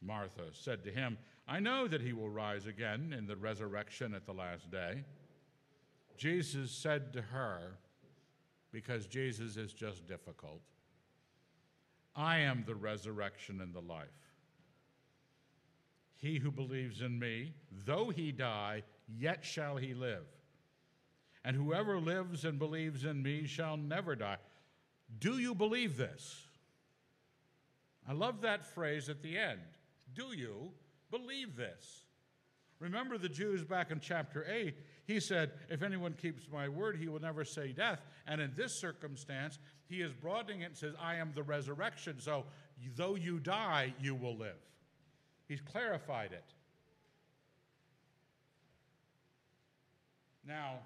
Martha 0.00 0.44
said 0.52 0.84
to 0.84 0.90
him, 0.90 1.18
I 1.48 1.58
know 1.58 1.88
that 1.88 2.00
he 2.00 2.12
will 2.12 2.28
rise 2.28 2.66
again 2.66 3.14
in 3.16 3.26
the 3.26 3.36
resurrection 3.36 4.14
at 4.14 4.26
the 4.26 4.32
last 4.32 4.70
day. 4.70 5.04
Jesus 6.22 6.70
said 6.70 7.12
to 7.14 7.20
her, 7.20 7.78
because 8.70 9.08
Jesus 9.08 9.56
is 9.56 9.72
just 9.72 10.06
difficult, 10.06 10.60
I 12.14 12.38
am 12.38 12.62
the 12.64 12.76
resurrection 12.76 13.60
and 13.60 13.74
the 13.74 13.80
life. 13.80 14.06
He 16.14 16.38
who 16.38 16.52
believes 16.52 17.00
in 17.00 17.18
me, 17.18 17.54
though 17.84 18.10
he 18.10 18.30
die, 18.30 18.84
yet 19.08 19.44
shall 19.44 19.76
he 19.76 19.94
live 19.94 20.22
and 21.44 21.56
whoever 21.56 21.98
lives 21.98 22.44
and 22.44 22.56
believes 22.56 23.04
in 23.04 23.20
me 23.20 23.44
shall 23.44 23.76
never 23.76 24.14
die. 24.14 24.36
Do 25.18 25.38
you 25.38 25.56
believe 25.56 25.96
this? 25.96 26.46
I 28.08 28.12
love 28.12 28.42
that 28.42 28.64
phrase 28.64 29.08
at 29.08 29.24
the 29.24 29.36
end. 29.36 29.58
Do 30.14 30.36
you 30.36 30.70
believe 31.10 31.56
this. 31.56 32.04
Remember 32.82 33.16
the 33.16 33.28
Jews 33.28 33.62
back 33.62 33.92
in 33.92 34.00
chapter 34.00 34.44
8, 34.48 34.74
he 35.12 35.20
said, 35.20 35.52
If 35.68 35.82
anyone 35.82 36.14
keeps 36.14 36.48
my 36.50 36.68
word, 36.68 36.96
he 36.96 37.08
will 37.08 37.20
never 37.20 37.44
say 37.44 37.72
death. 37.72 38.00
And 38.26 38.40
in 38.40 38.52
this 38.56 38.74
circumstance, 38.74 39.58
he 39.88 40.00
is 40.00 40.12
broadening 40.12 40.62
it 40.62 40.66
and 40.66 40.76
says, 40.76 40.94
I 41.00 41.16
am 41.16 41.32
the 41.34 41.42
resurrection. 41.42 42.18
So 42.18 42.44
though 42.96 43.14
you 43.14 43.38
die, 43.38 43.94
you 44.00 44.14
will 44.14 44.36
live. 44.36 44.56
He's 45.46 45.60
clarified 45.60 46.32
it. 46.32 46.44
Now, 50.46 50.78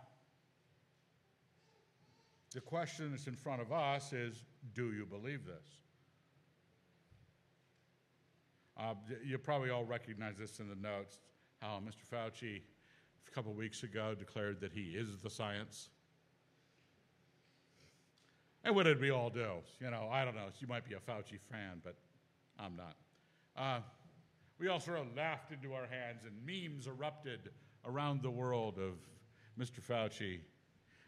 the 2.52 2.61
question 2.61 3.11
that's 3.12 3.26
in 3.26 3.37
front 3.37 3.62
of 3.62 3.73
us 3.73 4.12
is 4.12 4.42
do 4.75 4.92
you 4.92 5.06
believe 5.06 5.47
this? 5.47 5.78
Uh, 8.78 8.95
you 9.25 9.38
probably 9.38 9.71
all 9.71 9.85
recognize 9.85 10.37
this 10.37 10.59
in 10.59 10.68
the 10.68 10.75
notes 10.75 11.21
how 11.62 11.80
Mr. 11.80 12.04
Fauci 12.12 12.61
a 13.28 13.35
couple 13.35 13.52
weeks 13.52 13.83
ago 13.83 14.14
declared 14.14 14.61
that 14.61 14.73
he 14.73 14.97
is 14.97 15.18
the 15.23 15.30
science. 15.30 15.88
And 18.64 18.75
what 18.75 18.85
did 18.85 19.00
we 19.00 19.11
all 19.11 19.30
do? 19.30 19.49
You 19.80 19.90
know, 19.90 20.09
I 20.11 20.25
don't 20.25 20.35
know. 20.35 20.47
You 20.59 20.66
might 20.66 20.88
be 20.88 20.95
a 20.95 20.99
Fauci 20.99 21.38
fan, 21.50 21.80
but 21.85 21.95
I'm 22.59 22.76
not. 22.76 22.97
Uh, 23.56 23.80
we 24.59 24.68
all 24.68 24.80
sort 24.80 24.99
of 24.99 25.06
laughed 25.16 25.52
into 25.52 25.73
our 25.75 25.87
hands, 25.87 26.23
and 26.25 26.35
memes 26.45 26.87
erupted 26.87 27.50
around 27.85 28.23
the 28.23 28.30
world 28.30 28.78
of 28.78 28.95
Mr. 29.59 29.80
Fauci. 29.80 30.40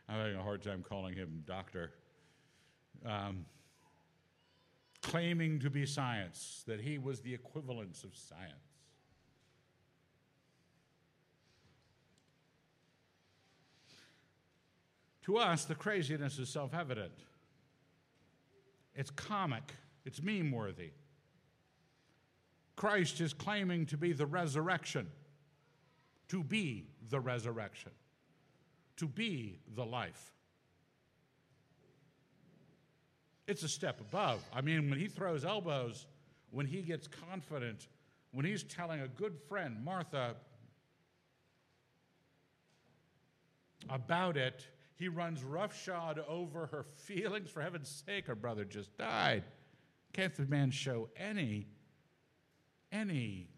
I'm 0.09 0.17
having 0.17 0.37
a 0.37 0.43
hard 0.43 0.63
time 0.63 0.85
calling 0.89 1.15
him 1.15 1.43
doctor. 1.47 1.93
Um, 3.05 3.45
claiming 5.03 5.59
to 5.61 5.71
be 5.71 5.87
science, 5.87 6.63
that 6.67 6.81
he 6.81 6.99
was 6.99 7.21
the 7.21 7.33
equivalence 7.33 8.05
of 8.05 8.15
science. 8.15 8.68
To 15.29 15.37
us, 15.37 15.67
the 15.67 15.75
craziness 15.75 16.39
is 16.39 16.49
self 16.49 16.73
evident. 16.73 17.13
It's 18.95 19.11
comic, 19.11 19.75
it's 20.07 20.23
meme 20.23 20.51
worthy. 20.51 20.93
Christ 22.77 23.21
is 23.21 23.35
claiming 23.35 23.85
to 23.87 23.99
be 23.99 24.15
the 24.15 24.25
resurrection, 24.25 25.07
to 26.29 26.43
be 26.43 26.87
the 27.11 27.21
resurrection, 27.21 27.93
to 28.97 29.07
be 29.07 29.59
the 29.75 29.85
life. 29.85 30.33
It's 33.47 33.63
a 33.63 33.69
step 33.69 34.01
above. 34.01 34.41
I 34.55 34.63
mean, 34.63 34.89
when 34.89 34.99
he 34.99 35.09
throws 35.09 35.45
elbows, 35.45 36.07
when 36.53 36.65
he 36.65 36.81
gets 36.81 37.07
confident, 37.07 37.89
when 38.31 38.47
he's 38.47 38.63
telling 38.63 39.03
a 39.03 39.09
good 39.09 39.37
friend, 39.47 39.77
Martha, 39.85 40.37
about 43.91 44.39
it, 44.39 44.67
he 44.99 45.09
runs 45.09 45.45
roughshod 45.45 46.21
over 46.29 46.67
her 46.67 46.83
feelings. 46.83 47.51
For 47.51 47.61
heaven's 47.63 48.03
sake, 48.07 48.27
her 48.27 48.35
brother 48.35 48.65
just 48.65 48.97
died. 48.99 49.45
Can't 50.13 50.35
the 50.35 50.45
man 50.47 50.73
show 50.73 51.09
any, 51.17 51.69
any 52.91 53.49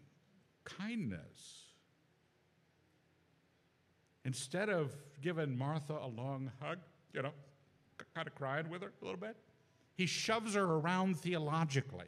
kindness? 0.63 1.65
Instead 4.23 4.69
of 4.69 4.93
giving 5.19 5.57
Martha 5.57 5.97
a 5.99 6.07
long 6.07 6.51
hug, 6.61 6.77
you 7.11 7.23
know, 7.23 7.31
kind 8.13 8.27
of 8.27 8.35
crying 8.35 8.69
with 8.69 8.83
her 8.83 8.91
a 9.01 9.05
little 9.05 9.19
bit, 9.19 9.35
he 9.95 10.05
shoves 10.05 10.53
her 10.53 10.63
around 10.63 11.17
theologically. 11.17 12.05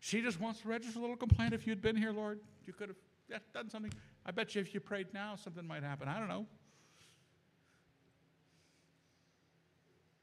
She 0.00 0.22
just 0.22 0.40
wants 0.40 0.60
to 0.62 0.68
register 0.68 0.98
a 0.98 1.02
little 1.02 1.16
complaint. 1.16 1.54
If 1.54 1.68
you'd 1.68 1.82
been 1.82 1.94
here, 1.94 2.10
Lord, 2.10 2.40
you 2.66 2.72
could 2.72 2.88
have 3.30 3.42
done 3.52 3.70
something. 3.70 3.92
I 4.26 4.32
bet 4.32 4.56
you 4.56 4.60
if 4.60 4.74
you 4.74 4.80
prayed 4.80 5.06
now, 5.14 5.36
something 5.36 5.64
might 5.64 5.84
happen. 5.84 6.08
I 6.08 6.18
don't 6.18 6.28
know. 6.28 6.46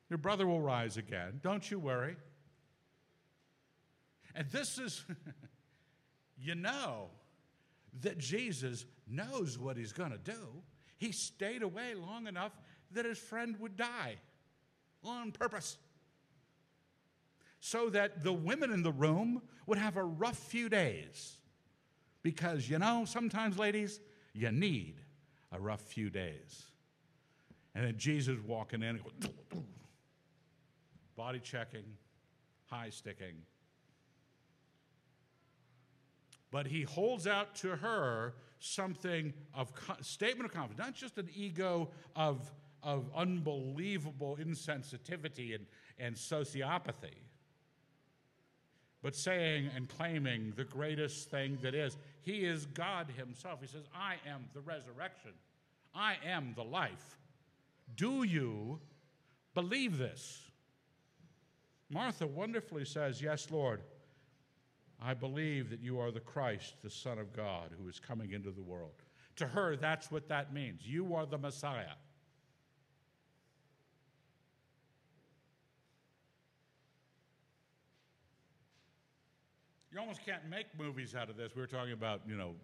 Your 0.10 0.18
brother 0.18 0.48
will 0.48 0.62
rise 0.62 0.98
again. 0.98 1.40
Don't 1.44 1.70
you 1.70 1.80
worry. 1.80 2.16
And 4.36 4.50
this 4.52 4.78
is, 4.78 5.04
you 6.40 6.56
know, 6.56 7.08
that 8.02 8.18
Jesus 8.18 8.86
knows 9.08 9.58
what 9.58 9.78
he's 9.78 9.92
going 9.92 10.12
to 10.12 10.18
do. 10.18 10.62
He 10.98 11.12
stayed 11.12 11.62
away 11.62 11.94
long 11.96 12.28
enough 12.28 12.52
that 12.92 13.06
his 13.06 13.18
friend 13.18 13.56
would 13.60 13.76
die 13.76 14.16
on 15.04 15.32
purpose. 15.32 15.78
So 17.60 17.90
that 17.90 18.24
the 18.24 18.32
women 18.32 18.72
in 18.72 18.84
the 18.84 18.92
room 18.92 19.42
would 19.66 19.78
have 19.78 19.98
a 19.98 20.04
rough 20.04 20.38
few 20.38 20.70
days. 20.70 21.38
Because, 22.24 22.70
you 22.70 22.80
know, 22.80 23.04
sometimes, 23.06 23.58
ladies, 23.58 24.00
you 24.34 24.52
need 24.52 24.96
a 25.52 25.60
rough 25.60 25.82
few 25.82 26.10
days. 26.10 26.64
And 27.76 27.86
then 27.86 27.98
Jesus 27.98 28.38
walking 28.46 28.84
in 28.84 29.00
body 31.18 31.40
checking, 31.40 31.84
high 32.68 32.92
sticking. 32.92 33.36
But 36.52 36.68
he 36.68 36.84
holds 36.84 37.28
out 37.28 37.56
to 37.56 37.76
her 37.76 38.36
something 38.60 39.34
of 39.54 39.72
statement 40.02 40.50
of 40.50 40.56
confidence, 40.56 40.80
not 40.80 40.96
just 40.96 41.18
an 41.18 41.28
ego 41.36 41.90
of, 42.16 42.50
of 42.82 43.10
unbelievable 43.16 44.38
insensitivity 44.42 45.56
and, 45.56 45.66
and 46.00 46.16
sociopathy, 46.16 47.18
but 49.02 49.16
saying 49.16 49.70
and 49.76 49.90
claiming 49.90 50.54
the 50.56 50.64
greatest 50.64 51.30
thing 51.30 51.58
that 51.62 51.76
is. 51.76 51.98
He 52.22 52.46
is 52.46 52.66
God 52.68 53.08
Himself. 53.18 53.60
He 53.62 53.68
says, 53.68 53.84
I 53.94 54.16
am 54.30 54.46
the 54.54 54.62
resurrection, 54.62 55.32
I 55.94 56.16
am 56.26 56.54
the 56.56 56.64
life. 56.64 57.18
Do 57.96 58.24
you 58.24 58.80
believe 59.54 59.98
this? 59.98 60.47
Martha 61.90 62.28
wonderfully 62.28 62.86
says, 62.86 63.22
Yes, 63.22 63.50
Lord, 63.50 63.82
I 65.02 65.14
believe 65.14 65.70
that 65.70 65.80
you 65.80 66.00
are 66.00 66.12
the 66.12 66.20
Christ, 66.20 66.76
the 66.84 66.90
Son 66.90 67.20
of 67.20 67.34
God, 67.34 67.70
who 67.80 67.88
is 67.88 68.00
coming 68.00 68.32
into 68.32 68.52
the 68.52 68.62
world. 68.62 69.04
To 69.38 69.48
her, 69.48 69.76
that's 69.76 70.12
what 70.12 70.28
that 70.30 70.54
means. 70.54 70.82
You 70.86 71.14
are 71.16 71.26
the 71.26 71.38
Messiah. 71.38 71.96
You 79.92 80.00
almost 80.00 80.24
can't 80.26 80.48
make 80.50 80.68
movies 80.78 81.16
out 81.16 81.30
of 81.30 81.38
this. 81.38 81.56
We 81.56 81.62
were 81.62 81.68
talking 81.68 81.94
about, 81.94 82.22
you 82.28 82.36
know, 82.36 82.56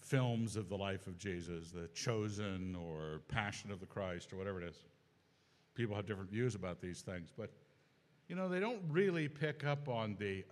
films 0.00 0.56
of 0.56 0.68
the 0.68 0.76
life 0.76 1.06
of 1.06 1.18
Jesus, 1.18 1.70
The 1.70 1.88
Chosen 1.94 2.76
or 2.76 3.22
Passion 3.28 3.70
of 3.70 3.80
the 3.80 3.86
Christ 3.86 4.32
or 4.32 4.36
whatever 4.36 4.60
it 4.60 4.68
is. 4.68 4.76
People 5.74 5.96
have 5.96 6.06
different 6.06 6.30
views 6.30 6.54
about 6.54 6.80
these 6.80 7.00
things, 7.02 7.32
but 7.36 7.50
you 8.28 8.34
know, 8.34 8.48
they 8.48 8.60
don't 8.60 8.82
really 8.90 9.28
pick 9.28 9.64
up 9.64 9.88
on 9.88 10.16
the, 10.18 10.44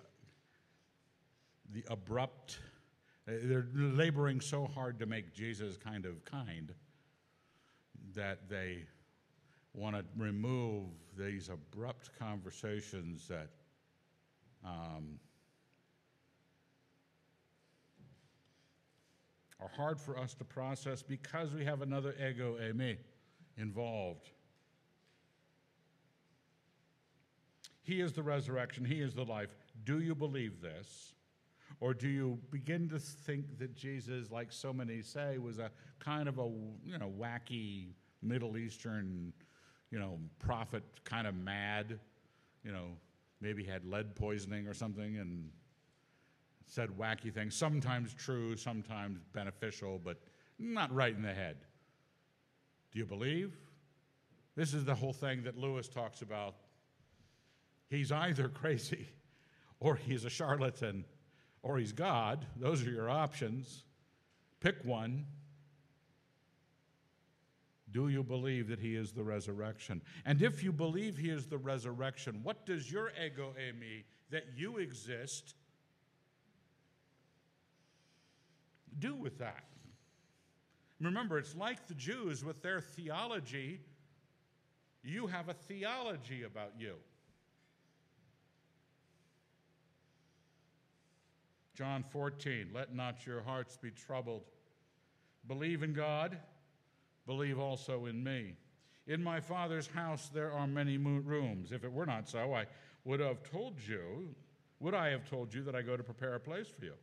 the 1.73 1.85
abrupt, 1.89 2.61
they're 3.27 3.67
laboring 3.75 4.41
so 4.41 4.67
hard 4.67 4.99
to 5.01 5.07
make 5.07 5.35
Jesus 5.35 5.77
kind 5.77 6.07
of 6.07 6.25
kind 6.25 6.73
that 8.15 8.49
they 8.49 8.85
want 9.73 9.97
to 9.97 10.05
remove 10.17 10.85
these 11.19 11.49
abrupt 11.49 12.11
conversations 12.19 13.27
that 13.27 13.49
um, 14.65 15.19
are 19.61 19.71
hard 19.77 20.01
for 20.01 20.19
us 20.19 20.35
to 20.35 20.45
process 20.45 21.03
because 21.03 21.53
we 21.53 21.65
have 21.65 21.83
another 21.83 22.15
ego 22.25 22.57
eimi 22.63 22.97
involved. 23.57 24.31
He 27.85 28.01
is 28.01 28.13
the 28.13 28.23
resurrection, 28.23 28.85
He 28.85 29.01
is 29.01 29.15
the 29.15 29.25
life. 29.25 29.55
Do 29.85 30.01
you 30.01 30.15
believe 30.15 30.61
this? 30.61 31.13
Or 31.81 31.93
do 31.93 32.09
you 32.09 32.39
begin 32.51 32.89
to 32.91 32.99
think 32.99 33.59
that 33.59 33.75
Jesus, 33.77 34.31
like 34.31 34.53
so 34.53 34.73
many 34.73 35.03
say, 35.03 35.39
was 35.39 35.59
a 35.59 35.71
kind 35.99 36.29
of 36.29 36.39
a 36.39 36.51
you 36.85 36.99
know 36.99 37.13
wacky 37.19 37.93
Middle 38.23 38.57
Eastern, 38.57 39.33
you 39.91 39.99
know, 39.99 40.19
prophet, 40.39 40.83
kind 41.05 41.27
of 41.27 41.35
mad, 41.35 41.99
you 42.65 42.73
know, 42.73 42.89
maybe 43.41 43.63
had 43.63 43.85
lead 43.85 44.15
poisoning 44.17 44.67
or 44.67 44.75
something 44.75 45.19
and 45.19 45.51
said 46.67 46.89
wacky 46.99 47.33
things, 47.33 47.55
sometimes 47.55 48.15
true, 48.15 48.57
sometimes 48.57 49.21
beneficial, 49.33 50.01
but 50.03 50.19
not 50.59 50.93
right 50.93 51.15
in 51.15 51.23
the 51.23 51.35
head. 51.35 51.57
Do 52.93 52.99
you 52.99 53.05
believe? 53.05 53.59
This 54.57 54.73
is 54.73 54.85
the 54.85 54.95
whole 54.95 55.13
thing 55.13 55.43
that 55.43 55.59
Lewis 55.59 55.89
talks 55.89 56.23
about 56.23 56.55
He's 57.95 58.11
either 58.11 58.49
crazy 58.49 59.09
or 59.79 59.95
he's 59.95 60.25
a 60.25 60.31
charlatan 60.31 61.05
or 61.63 61.79
he's 61.79 61.93
God. 61.93 62.45
Those 62.57 62.85
are 62.85 62.91
your 62.91 63.09
options. 63.09 63.85
Pick 64.59 64.85
one. 64.85 65.27
Do 67.93 68.09
you 68.09 68.25
believe 68.25 68.67
that 68.67 68.81
he 68.81 68.97
is 68.97 69.13
the 69.13 69.23
resurrection? 69.23 70.03
And 70.27 70.43
if 70.43 70.65
you 70.65 70.73
believe 70.73 71.17
he 71.17 71.31
is 71.31 71.47
the 71.47 71.59
resurrection, 71.59 72.41
what 72.43 72.67
does 72.67 72.91
your 72.91 73.13
ego 73.25 73.55
eimi 73.57 74.03
that 74.31 74.47
you 74.57 74.79
exist 74.79 75.55
do 78.99 79.15
with 79.15 79.39
that? 79.39 79.67
Remember, 81.01 81.39
it's 81.39 81.55
like 81.55 81.87
the 81.87 81.95
Jews 81.95 82.45
with 82.45 82.61
their 82.61 82.81
theology. 82.81 83.81
You 85.05 85.29
have 85.29 85.49
a 85.49 85.55
theology 85.55 86.43
about 86.43 86.73
you. 86.77 86.95
John 91.75 92.05
14, 92.11 92.69
let 92.73 92.95
not 92.95 93.27
your 93.27 93.43
hearts 93.43 93.77
be 93.77 93.91
troubled. 93.91 94.43
Believe 95.49 95.83
in 95.83 95.93
God, 95.93 96.39
believe 97.27 97.59
also 97.59 98.07
in 98.07 98.23
me. 98.23 98.55
In 99.07 99.23
my 99.23 99.41
Father's 99.41 99.89
house 99.89 100.31
there 100.33 100.53
are 100.53 100.67
many 100.67 100.97
rooms. 100.97 101.73
If 101.73 101.85
it 101.85 101.93
were 101.93 102.07
not 102.07 102.29
so, 102.29 102.55
I 102.55 102.67
would 103.05 103.21
have 103.21 103.43
told 103.43 103.75
you, 103.87 104.35
would 104.81 104.95
I 104.95 105.09
have 105.09 105.29
told 105.29 105.53
you 105.53 105.63
that 105.65 105.75
I 105.75 105.83
go 105.83 105.97
to 105.97 106.03
prepare 106.03 106.35
a 106.35 106.41
place 106.41 106.69
for 106.69 106.85
you? 106.85 106.95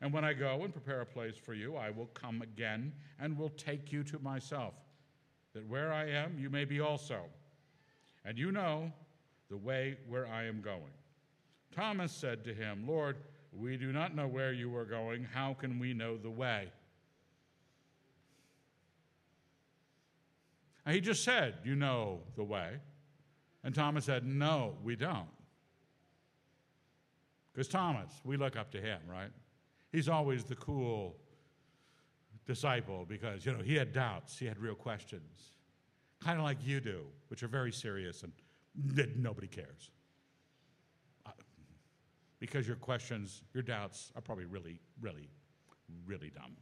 And 0.00 0.12
when 0.12 0.24
I 0.24 0.32
go 0.32 0.62
and 0.62 0.72
prepare 0.72 1.00
a 1.00 1.06
place 1.06 1.36
for 1.36 1.54
you, 1.54 1.76
I 1.76 1.90
will 1.90 2.08
come 2.14 2.42
again 2.42 2.92
and 3.18 3.36
will 3.36 3.50
take 3.50 3.92
you 3.92 4.02
to 4.04 4.18
myself, 4.20 4.74
that 5.54 5.66
where 5.66 5.92
I 5.92 6.08
am, 6.08 6.38
you 6.38 6.50
may 6.50 6.64
be 6.64 6.80
also. 6.80 7.20
And 8.24 8.38
you 8.38 8.52
know 8.52 8.92
the 9.50 9.56
way 9.56 9.96
where 10.08 10.26
I 10.26 10.44
am 10.44 10.60
going. 10.60 10.92
Thomas 11.74 12.12
said 12.12 12.44
to 12.44 12.54
him, 12.54 12.84
Lord, 12.86 13.16
we 13.58 13.76
do 13.76 13.92
not 13.92 14.14
know 14.14 14.26
where 14.26 14.52
you 14.52 14.74
are 14.76 14.84
going. 14.84 15.26
How 15.32 15.54
can 15.54 15.78
we 15.78 15.94
know 15.94 16.16
the 16.16 16.30
way? 16.30 16.72
And 20.84 20.94
he 20.94 21.00
just 21.00 21.24
said, 21.24 21.54
You 21.64 21.76
know 21.76 22.20
the 22.36 22.44
way. 22.44 22.78
And 23.62 23.74
Thomas 23.74 24.04
said, 24.04 24.26
No, 24.26 24.74
we 24.82 24.96
don't. 24.96 25.28
Because 27.52 27.68
Thomas, 27.68 28.10
we 28.24 28.36
look 28.36 28.56
up 28.56 28.72
to 28.72 28.80
him, 28.80 28.98
right? 29.08 29.30
He's 29.92 30.08
always 30.08 30.42
the 30.42 30.56
cool 30.56 31.16
disciple 32.46 33.06
because, 33.08 33.46
you 33.46 33.52
know, 33.52 33.62
he 33.62 33.76
had 33.76 33.92
doubts, 33.92 34.36
he 34.38 34.46
had 34.46 34.58
real 34.58 34.74
questions, 34.74 35.52
kind 36.20 36.38
of 36.38 36.44
like 36.44 36.58
you 36.64 36.80
do, 36.80 37.02
which 37.28 37.44
are 37.44 37.48
very 37.48 37.70
serious 37.70 38.24
and 38.24 38.32
nobody 39.16 39.46
cares 39.46 39.90
because 42.40 42.66
your 42.66 42.76
questions, 42.76 43.42
your 43.52 43.62
doubts 43.62 44.12
are 44.16 44.20
probably 44.20 44.44
really, 44.44 44.78
really, 45.00 45.28
really 46.06 46.30
dumb. 46.30 46.56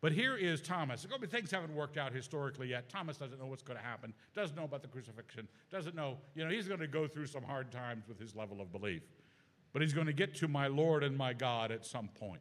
But 0.00 0.12
here 0.12 0.36
is 0.36 0.62
Thomas. 0.62 1.06
Things 1.30 1.50
haven't 1.50 1.74
worked 1.74 1.98
out 1.98 2.12
historically 2.12 2.68
yet. 2.68 2.88
Thomas 2.88 3.18
doesn't 3.18 3.38
know 3.38 3.46
what's 3.46 3.62
going 3.62 3.78
to 3.78 3.84
happen, 3.84 4.14
doesn't 4.34 4.56
know 4.56 4.64
about 4.64 4.80
the 4.80 4.88
crucifixion, 4.88 5.46
doesn't 5.70 5.94
know, 5.94 6.16
you 6.34 6.42
know, 6.42 6.50
he's 6.50 6.66
going 6.66 6.80
to 6.80 6.86
go 6.86 7.06
through 7.06 7.26
some 7.26 7.42
hard 7.42 7.70
times 7.70 8.08
with 8.08 8.18
his 8.18 8.34
level 8.34 8.62
of 8.62 8.72
belief. 8.72 9.02
But 9.72 9.82
he's 9.82 9.92
going 9.92 10.06
to 10.06 10.12
get 10.12 10.34
to 10.36 10.48
my 10.48 10.68
Lord 10.68 11.04
and 11.04 11.16
my 11.16 11.32
God 11.32 11.70
at 11.70 11.84
some 11.84 12.08
point. 12.08 12.40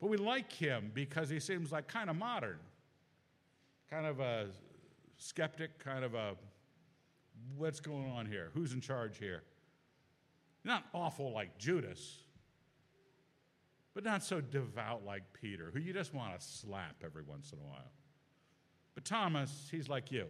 But 0.00 0.08
we 0.08 0.16
like 0.16 0.52
him 0.52 0.90
because 0.92 1.30
he 1.30 1.38
seems 1.38 1.70
like 1.70 1.86
kind 1.86 2.10
of 2.10 2.16
modern, 2.16 2.58
kind 3.88 4.06
of 4.06 4.18
a 4.18 4.46
skeptic, 5.16 5.78
kind 5.78 6.04
of 6.04 6.14
a 6.14 6.34
what's 7.56 7.80
going 7.80 8.10
on 8.10 8.26
here? 8.26 8.50
Who's 8.54 8.72
in 8.72 8.80
charge 8.80 9.18
here? 9.18 9.42
Not 10.64 10.84
awful 10.92 11.32
like 11.32 11.58
Judas, 11.58 12.18
but 13.94 14.04
not 14.04 14.22
so 14.22 14.40
devout 14.40 15.04
like 15.04 15.22
Peter, 15.40 15.70
who 15.72 15.80
you 15.80 15.92
just 15.92 16.14
want 16.14 16.38
to 16.38 16.44
slap 16.44 16.96
every 17.04 17.22
once 17.22 17.52
in 17.52 17.58
a 17.58 17.62
while. 17.62 17.90
But 18.94 19.04
Thomas, 19.04 19.68
he's 19.70 19.88
like 19.88 20.12
you. 20.12 20.26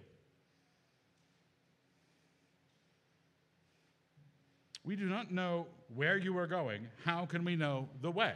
We 4.84 4.96
do 4.96 5.06
not 5.06 5.30
know 5.30 5.66
where 5.94 6.16
you 6.16 6.36
are 6.38 6.46
going. 6.46 6.88
How 7.04 7.26
can 7.26 7.44
we 7.44 7.56
know 7.56 7.88
the 8.00 8.10
way? 8.10 8.34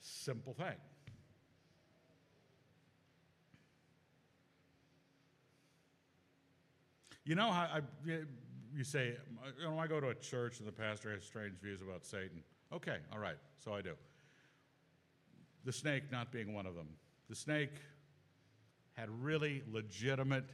Simple 0.00 0.54
thing. 0.54 0.74
You 7.24 7.36
know 7.36 7.52
how 7.52 7.62
I, 7.62 7.80
you 8.74 8.84
say, 8.84 9.16
you 9.58 9.64
know, 9.64 9.78
I 9.78 9.86
go 9.86 10.00
to 10.00 10.08
a 10.08 10.14
church 10.14 10.58
and 10.58 10.68
the 10.68 10.72
pastor 10.72 11.10
has 11.12 11.24
strange 11.24 11.54
views 11.60 11.82
about 11.82 12.04
Satan. 12.04 12.42
Okay, 12.72 12.96
all 13.12 13.18
right, 13.18 13.36
so 13.62 13.74
I 13.74 13.82
do. 13.82 13.94
The 15.64 15.72
snake 15.72 16.10
not 16.10 16.32
being 16.32 16.54
one 16.54 16.66
of 16.66 16.74
them. 16.74 16.88
The 17.28 17.34
snake 17.34 17.72
had 18.94 19.08
really 19.22 19.62
legitimate, 19.70 20.50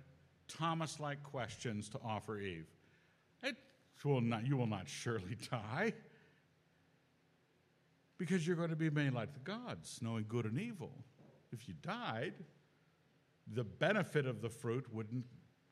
Thomas 0.49 1.01
like 1.01 1.23
questions 1.23 1.89
to 1.91 1.99
offer 2.05 2.39
Eve. 2.39 2.69
It 3.43 3.57
will 4.05 4.21
not, 4.21 4.47
you 4.47 4.57
will 4.57 4.67
not 4.67 4.89
surely 4.89 5.37
die 5.51 5.93
because 8.17 8.47
you're 8.47 8.57
going 8.57 8.71
to 8.71 8.77
be 8.77 8.91
made 8.91 9.13
like 9.13 9.33
the 9.33 9.41
gods, 9.41 10.01
knowing 10.03 10.25
good 10.29 10.45
and 10.45 10.59
evil. 10.59 10.93
If 11.53 11.69
you 11.69 11.75
died, 11.83 12.35
the 13.53 13.65
benefit 13.65 14.27
of 14.27 14.43
the 14.43 14.51
fruit 14.51 14.87
wouldn't 14.93 15.25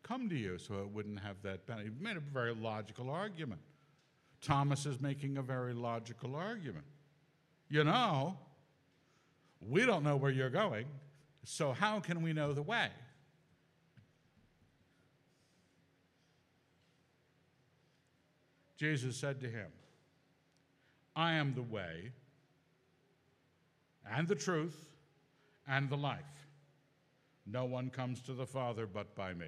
come 0.06 0.28
to 0.28 0.36
you, 0.36 0.58
so 0.58 0.74
it 0.74 0.90
wouldn't 0.90 1.20
have 1.20 1.36
that 1.42 1.66
benefit. 1.66 1.92
He 1.98 2.04
made 2.04 2.16
a 2.16 2.20
very 2.20 2.54
logical 2.54 3.10
argument. 3.10 3.60
Thomas 4.40 4.86
is 4.86 5.00
making 5.00 5.38
a 5.38 5.42
very 5.42 5.74
logical 5.74 6.36
argument. 6.36 6.84
You 7.68 7.82
know, 7.82 8.36
we 9.60 9.84
don't 9.84 10.04
know 10.04 10.16
where 10.16 10.30
you're 10.30 10.50
going, 10.50 10.86
so 11.42 11.72
how 11.72 11.98
can 12.00 12.22
we 12.22 12.32
know 12.32 12.52
the 12.52 12.62
way? 12.62 12.88
Jesus 18.76 19.16
said 19.16 19.40
to 19.40 19.48
him, 19.48 19.68
I 21.16 21.32
am 21.32 21.54
the 21.54 21.62
way 21.62 22.12
and 24.14 24.28
the 24.28 24.34
truth 24.34 24.76
and 25.66 25.88
the 25.88 25.96
life. 25.96 26.20
No 27.46 27.64
one 27.64 27.90
comes 27.90 28.20
to 28.22 28.34
the 28.34 28.46
Father 28.46 28.86
but 28.86 29.14
by 29.14 29.32
me. 29.32 29.46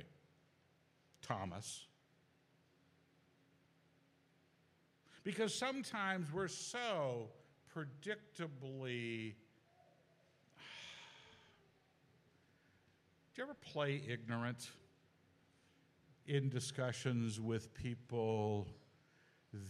Thomas. 1.22 1.87
Because 5.24 5.54
sometimes 5.54 6.33
we're 6.33 6.48
so 6.48 7.28
predictably. 7.74 9.35
Do 13.35 13.37
you 13.37 13.42
ever 13.42 13.54
play 13.54 14.02
ignorant 14.09 14.70
in 16.26 16.48
discussions 16.48 17.40
with 17.40 17.74
people? 17.74 18.66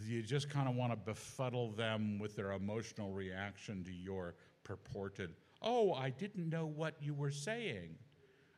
You 0.06 0.22
just 0.22 0.50
kind 0.50 0.68
of 0.68 0.74
want 0.74 0.92
to 0.92 0.96
befuddle 0.96 1.70
them 1.70 2.18
with 2.18 2.36
their 2.36 2.52
emotional 2.52 3.12
reaction 3.12 3.84
to 3.84 3.92
your 3.92 4.34
purported, 4.68 5.34
oh, 5.62 5.94
I 5.94 6.10
didn't 6.10 6.48
know 6.48 6.66
what 6.66 6.94
you 7.00 7.14
were 7.14 7.30
saying. 7.30 7.96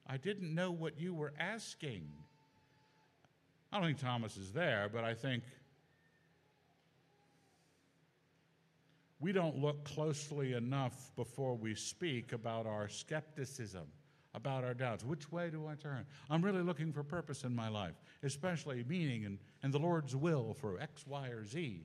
I 0.07 0.16
didn't 0.16 0.53
know 0.53 0.72
what 0.72 1.00
you 1.00 1.14
were 1.14 1.33
asking. 1.38 2.11
I 3.72 3.78
don't 3.78 3.87
think 3.87 4.00
Thomas 4.00 4.37
is 4.37 4.52
there, 4.52 4.90
but 4.92 5.04
I 5.04 5.14
think 5.14 5.44
we 9.20 9.33
don't 9.33 9.59
look 9.59 9.85
closely 9.85 10.54
enough 10.54 11.12
before 11.14 11.54
we 11.54 11.74
speak 11.74 12.33
about 12.33 12.66
our 12.66 12.88
skepticism, 12.88 13.87
about 14.35 14.64
our 14.64 14.74
doubts. 14.74 15.04
Which 15.04 15.30
way 15.30 15.50
do 15.50 15.66
I 15.68 15.74
turn? 15.74 16.04
I'm 16.28 16.42
really 16.42 16.62
looking 16.62 16.92
for 16.92 17.04
purpose 17.04 17.44
in 17.44 17.54
my 17.54 17.68
life, 17.68 17.94
especially 18.24 18.85
meaning 18.88 19.24
and, 19.24 19.38
and 19.62 19.72
the 19.72 19.78
Lord's 19.78 20.16
will 20.16 20.54
for 20.54 20.80
X, 20.80 21.06
Y, 21.06 21.28
or 21.28 21.44
Z. 21.44 21.85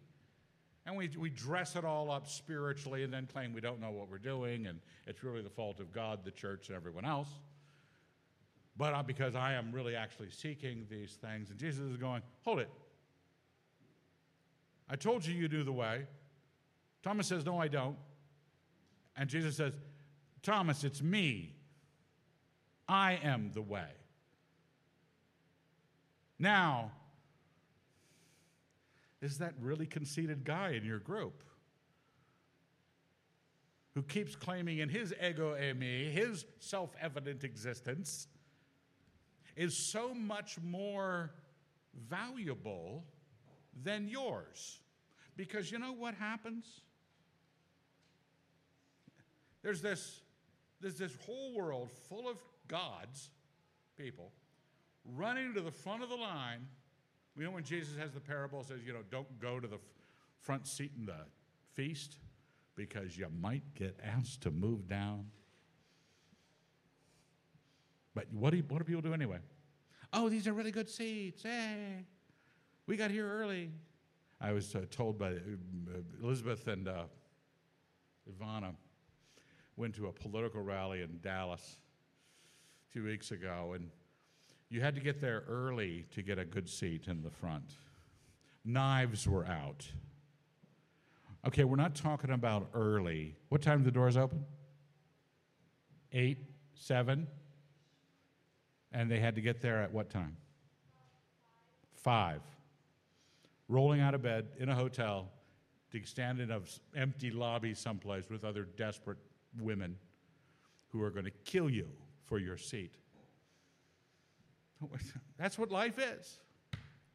And 0.88 0.96
we, 0.96 1.10
we 1.18 1.30
dress 1.30 1.76
it 1.76 1.84
all 1.84 2.10
up 2.10 2.28
spiritually 2.28 3.04
and 3.04 3.14
then 3.14 3.28
claim 3.32 3.54
we 3.54 3.62
don't 3.62 3.82
know 3.82 3.92
what 3.92 4.10
we're 4.10 4.18
doing 4.18 4.66
and 4.68 4.80
it's 5.06 5.24
really 5.24 5.42
the 5.42 5.50
fault 5.50 5.80
of 5.80 5.92
God, 5.92 6.24
the 6.24 6.32
church, 6.32 6.70
and 6.70 6.76
everyone 6.76 7.06
else 7.06 7.30
but 8.78 9.08
because 9.08 9.36
I 9.36 9.54
am 9.54 9.72
really 9.72 9.96
actually 9.96 10.30
seeking 10.30 10.86
these 10.90 11.14
things. 11.14 11.50
And 11.50 11.60
Jesus 11.60 11.82
is 11.82 11.98
going, 11.98 12.22
Hold 12.44 12.60
it. 12.60 12.70
I 14.90 14.96
told 14.96 15.26
you 15.26 15.34
you 15.34 15.48
do 15.48 15.64
the 15.64 15.72
way. 15.72 16.06
Thomas 17.04 17.28
says, 17.28 17.46
No, 17.46 17.58
I 17.58 17.68
don't. 17.68 17.98
And 19.18 19.30
Jesus 19.30 19.56
says, 19.56 19.74
Thomas, 20.44 20.84
it's 20.84 21.02
me. 21.02 21.56
I 22.88 23.20
am 23.24 23.52
the 23.54 23.62
way. 23.62 23.88
Now, 26.38 26.92
is 29.22 29.40
that 29.40 29.54
really 29.60 29.88
conceited 29.88 30.44
guy 30.44 30.72
in 30.72 30.86
your 30.86 31.00
group 31.00 31.44
who 33.96 34.04
keeps 34.04 34.36
claiming 34.36 34.80
in 34.80 34.90
his 34.90 35.14
ego 35.26 35.56
eimi, 35.56 36.12
his 36.12 36.46
self 36.60 36.92
evident 37.02 37.44
existence, 37.44 38.28
is 39.56 39.78
so 39.78 40.14
much 40.14 40.58
more 40.64 41.32
valuable 42.10 43.04
than 43.84 44.08
yours. 44.08 44.80
Because 45.38 45.72
you 45.72 45.80
know 45.80 45.94
what 45.94 46.14
happens? 46.16 46.66
There's 49.62 49.82
this, 49.82 50.22
there's 50.82 50.98
this 50.98 51.16
whole 51.26 51.54
world 51.56 51.90
full 52.10 52.30
of 52.30 52.38
gods, 52.68 53.30
people, 53.98 54.32
running 55.14 55.54
to 55.54 55.62
the 55.62 55.72
front 55.72 56.04
of 56.04 56.10
the 56.10 56.16
line. 56.16 56.68
You 57.38 57.44
know 57.44 57.52
when 57.52 57.64
Jesus 57.64 57.98
has 57.98 58.12
the 58.12 58.20
parable, 58.20 58.64
says, 58.64 58.80
you 58.86 58.94
know, 58.94 59.04
don't 59.10 59.40
go 59.40 59.60
to 59.60 59.68
the 59.68 59.80
front 60.42 60.68
seat 60.68 60.92
in 60.98 61.06
the 61.06 61.26
feast. 61.74 62.18
because 62.76 63.18
you 63.18 63.28
might 63.42 63.74
get 63.74 63.98
asked 64.04 64.42
to 64.42 64.52
move 64.52 64.88
down. 64.88 65.26
But 68.16 68.26
what 68.32 68.52
do, 68.52 68.58
you, 68.58 68.64
what 68.70 68.80
do 68.80 68.86
people 68.86 69.02
do 69.02 69.14
anyway? 69.14 69.40
Oh, 70.14 70.30
these 70.30 70.48
are 70.48 70.54
really 70.54 70.72
good 70.72 70.90
seats. 70.90 71.44
Hey, 71.44 72.06
we 72.88 72.96
got 72.96 73.12
here 73.12 73.30
early. 73.30 73.70
I 74.40 74.54
was 74.54 74.74
uh, 74.74 74.86
told 74.90 75.20
by 75.20 75.32
uh, 75.32 75.38
Elizabeth 76.24 76.68
and 76.68 76.88
uh, 76.88 77.04
Ivana 78.30 78.74
went 79.76 79.94
to 79.96 80.08
a 80.08 80.12
political 80.14 80.62
rally 80.62 81.02
in 81.02 81.20
Dallas 81.22 81.78
two 82.94 83.04
weeks 83.04 83.32
ago, 83.32 83.74
and 83.76 83.90
you 84.70 84.80
had 84.80 84.96
to 84.96 85.02
get 85.02 85.20
there 85.20 85.44
early 85.50 86.06
to 86.12 86.22
get 86.22 86.40
a 86.40 86.46
good 86.46 86.70
seat 86.70 87.08
in 87.08 87.22
the 87.22 87.30
front. 87.30 87.74
Knives 88.64 89.28
were 89.28 89.46
out. 89.46 89.86
Okay, 91.46 91.66
we're 91.66 91.76
not 91.76 91.94
talking 91.94 92.32
about 92.32 92.70
early. 92.74 93.36
What 93.50 93.62
time 93.62 93.80
do 93.80 93.86
the 93.86 93.92
doors 93.92 94.16
open? 94.16 94.46
Eight, 96.14 96.38
seven? 96.74 97.28
And 98.96 99.12
they 99.12 99.20
had 99.20 99.36
to 99.36 99.42
get 99.42 99.62
there 99.62 99.84
at 99.84 99.92
what 99.92 100.10
time? 100.10 100.38
Five. 101.96 102.42
Rolling 103.68 104.00
out 104.00 104.14
of 104.14 104.22
bed 104.22 104.48
in 104.58 104.70
a 104.70 104.76
hotel 104.76 105.28
to 105.92 106.06
stand 106.06 106.40
in 106.40 106.50
an 106.50 106.64
empty 106.96 107.30
lobby 107.30 107.74
someplace 107.74 108.30
with 108.30 108.46
other 108.46 108.64
desperate 108.64 109.18
women 109.60 109.98
who 110.88 111.02
are 111.02 111.10
going 111.10 111.26
to 111.26 111.32
kill 111.44 111.70
you 111.70 111.90
for 112.24 112.40
your 112.40 112.56
seat. 112.56 112.94
That's 115.38 115.60
what 115.60 115.72
life 115.72 116.00
is. 116.00 116.40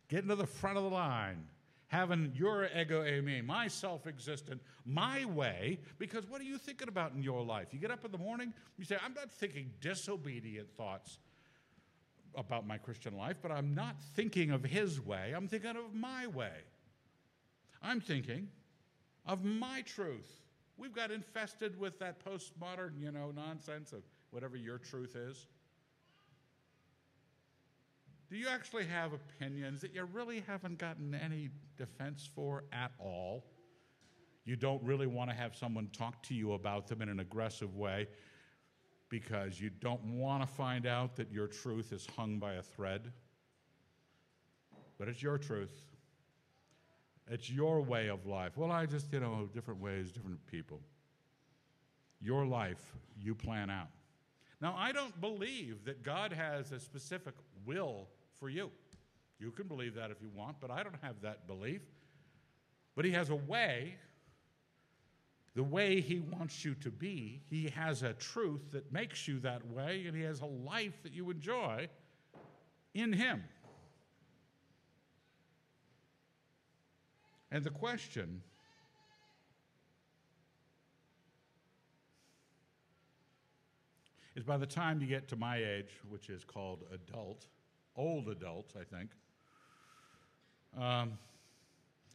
Getting 0.08 0.28
to 0.28 0.36
the 0.36 0.46
front 0.46 0.76
of 0.76 0.84
the 0.84 0.90
line, 0.90 1.46
having 1.86 2.32
your 2.34 2.68
ego 2.78 3.02
eimi, 3.02 3.42
my 3.42 3.68
self 3.68 4.06
existent, 4.06 4.60
my 4.84 5.24
way, 5.24 5.80
because 5.98 6.28
what 6.28 6.42
are 6.42 6.44
you 6.44 6.58
thinking 6.58 6.88
about 6.88 7.14
in 7.14 7.22
your 7.22 7.42
life? 7.42 7.68
You 7.72 7.78
get 7.78 7.90
up 7.90 8.04
in 8.04 8.12
the 8.12 8.18
morning, 8.18 8.52
you 8.76 8.84
say, 8.84 8.98
I'm 9.02 9.14
not 9.14 9.30
thinking 9.30 9.70
disobedient 9.80 10.68
thoughts 10.76 11.18
about 12.40 12.66
my 12.66 12.78
Christian 12.78 13.16
life, 13.16 13.36
but 13.42 13.50
I'm 13.50 13.74
not 13.74 13.96
thinking 14.14 14.50
of 14.50 14.64
his 14.64 15.00
way, 15.00 15.32
I'm 15.36 15.48
thinking 15.48 15.70
of 15.70 15.94
my 15.94 16.26
way. 16.26 16.52
I'm 17.82 18.00
thinking 18.00 18.48
of 19.26 19.44
my 19.44 19.82
truth. 19.82 20.40
We've 20.76 20.94
got 20.94 21.10
infested 21.10 21.78
with 21.78 21.98
that 21.98 22.24
postmodern, 22.24 22.98
you 22.98 23.12
know, 23.12 23.32
nonsense 23.34 23.92
of 23.92 24.02
whatever 24.30 24.56
your 24.56 24.78
truth 24.78 25.16
is. 25.16 25.46
Do 28.30 28.36
you 28.36 28.48
actually 28.48 28.86
have 28.86 29.12
opinions 29.12 29.80
that 29.80 29.94
you 29.94 30.04
really 30.04 30.44
haven't 30.46 30.78
gotten 30.78 31.14
any 31.14 31.50
defense 31.76 32.28
for 32.34 32.64
at 32.72 32.92
all? 32.98 33.44
You 34.44 34.56
don't 34.56 34.82
really 34.82 35.06
want 35.06 35.30
to 35.30 35.36
have 35.36 35.56
someone 35.56 35.88
talk 35.92 36.22
to 36.24 36.34
you 36.34 36.52
about 36.52 36.86
them 36.86 37.02
in 37.02 37.08
an 37.08 37.20
aggressive 37.20 37.76
way 37.76 38.06
because 39.10 39.60
you 39.60 39.68
don't 39.68 40.02
want 40.04 40.42
to 40.42 40.46
find 40.46 40.86
out 40.86 41.16
that 41.16 41.30
your 41.30 41.48
truth 41.48 41.92
is 41.92 42.06
hung 42.16 42.38
by 42.38 42.54
a 42.54 42.62
thread. 42.62 43.12
But 44.98 45.08
it's 45.08 45.22
your 45.22 45.36
truth. 45.36 45.74
It's 47.28 47.50
your 47.50 47.82
way 47.82 48.08
of 48.08 48.26
life. 48.26 48.56
Well, 48.56 48.72
I 48.72 48.86
just, 48.86 49.12
you 49.12 49.20
know, 49.20 49.48
different 49.52 49.80
ways, 49.80 50.10
different 50.10 50.44
people. 50.46 50.80
Your 52.20 52.46
life, 52.46 52.92
you 53.18 53.34
plan 53.34 53.68
out. 53.70 53.88
Now, 54.60 54.74
I 54.76 54.92
don't 54.92 55.18
believe 55.20 55.84
that 55.84 56.02
God 56.02 56.32
has 56.32 56.72
a 56.72 56.78
specific 56.78 57.34
will 57.64 58.08
for 58.38 58.48
you. 58.48 58.70
You 59.38 59.50
can 59.50 59.66
believe 59.68 59.94
that 59.94 60.10
if 60.10 60.20
you 60.20 60.28
want, 60.34 60.56
but 60.60 60.70
I 60.70 60.82
don't 60.82 61.00
have 61.02 61.22
that 61.22 61.46
belief. 61.46 61.80
But 62.94 63.04
He 63.04 63.12
has 63.12 63.30
a 63.30 63.36
way, 63.36 63.94
the 65.54 65.62
way 65.62 66.00
He 66.00 66.20
wants 66.20 66.64
you 66.64 66.74
to 66.76 66.90
be. 66.90 67.42
He 67.50 67.68
has 67.70 68.02
a 68.02 68.12
truth 68.14 68.70
that 68.72 68.92
makes 68.92 69.26
you 69.26 69.40
that 69.40 69.66
way, 69.66 70.04
and 70.06 70.16
He 70.16 70.22
has 70.22 70.40
a 70.40 70.46
life 70.46 71.02
that 71.02 71.12
you 71.12 71.30
enjoy 71.30 71.88
in 72.94 73.12
Him. 73.12 73.44
And 77.50 77.64
the 77.64 77.70
question 77.70 78.42
is 84.36 84.44
by 84.44 84.56
the 84.56 84.66
time 84.66 85.00
you 85.00 85.06
get 85.06 85.28
to 85.28 85.36
my 85.36 85.56
age, 85.56 85.90
which 86.08 86.30
is 86.30 86.44
called 86.44 86.84
adult, 86.92 87.46
old 87.96 88.28
adult, 88.28 88.72
I 88.80 88.84
think. 88.84 89.10
Um, 90.78 91.18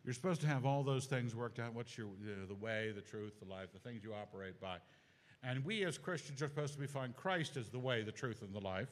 you're 0.06 0.14
supposed 0.14 0.42
to 0.42 0.48
have 0.48 0.66
all 0.66 0.84
those 0.84 1.06
things 1.06 1.36
worked 1.36 1.58
out. 1.58 1.74
What's 1.74 1.98
your 1.98 2.08
you 2.24 2.36
know, 2.36 2.46
the 2.46 2.54
way, 2.54 2.94
the 2.96 3.02
truth, 3.02 3.40
the 3.40 3.52
life, 3.52 3.74
the 3.74 3.80
things 3.80 4.04
you 4.04 4.14
operate 4.14 4.62
by, 4.62 4.78
and 5.44 5.66
we 5.66 5.84
as 5.84 5.98
Christians 5.98 6.44
are 6.44 6.48
supposed 6.48 6.74
to 6.74 6.80
be 6.80 6.86
find 6.86 7.16
Christ 7.16 7.58
as 7.58 7.70
the 7.70 7.80
way, 7.80 8.04
the 8.04 8.12
truth, 8.12 8.44
and 8.44 8.54
the 8.54 8.60
life. 8.60 8.90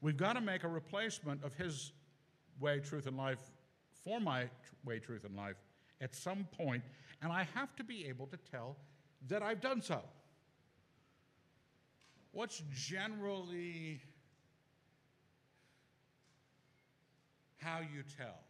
We've 0.00 0.16
got 0.16 0.34
to 0.34 0.40
make 0.40 0.64
a 0.64 0.68
replacement 0.68 1.44
of 1.44 1.54
His 1.54 1.92
way, 2.60 2.80
truth, 2.80 3.06
and 3.06 3.16
life 3.16 3.40
for 4.04 4.20
my 4.20 4.48
way, 4.84 5.00
truth, 5.00 5.24
and 5.24 5.36
life 5.36 5.56
at 6.00 6.14
some 6.14 6.46
point, 6.56 6.82
and 7.22 7.30
I 7.30 7.46
have 7.54 7.74
to 7.76 7.84
be 7.84 8.06
able 8.06 8.26
to 8.28 8.38
tell 8.50 8.76
that 9.28 9.42
I've 9.42 9.60
done 9.60 9.82
so. 9.82 10.00
What's 12.36 12.62
generally 12.70 13.98
how 17.56 17.78
you 17.78 18.02
tell? 18.18 18.40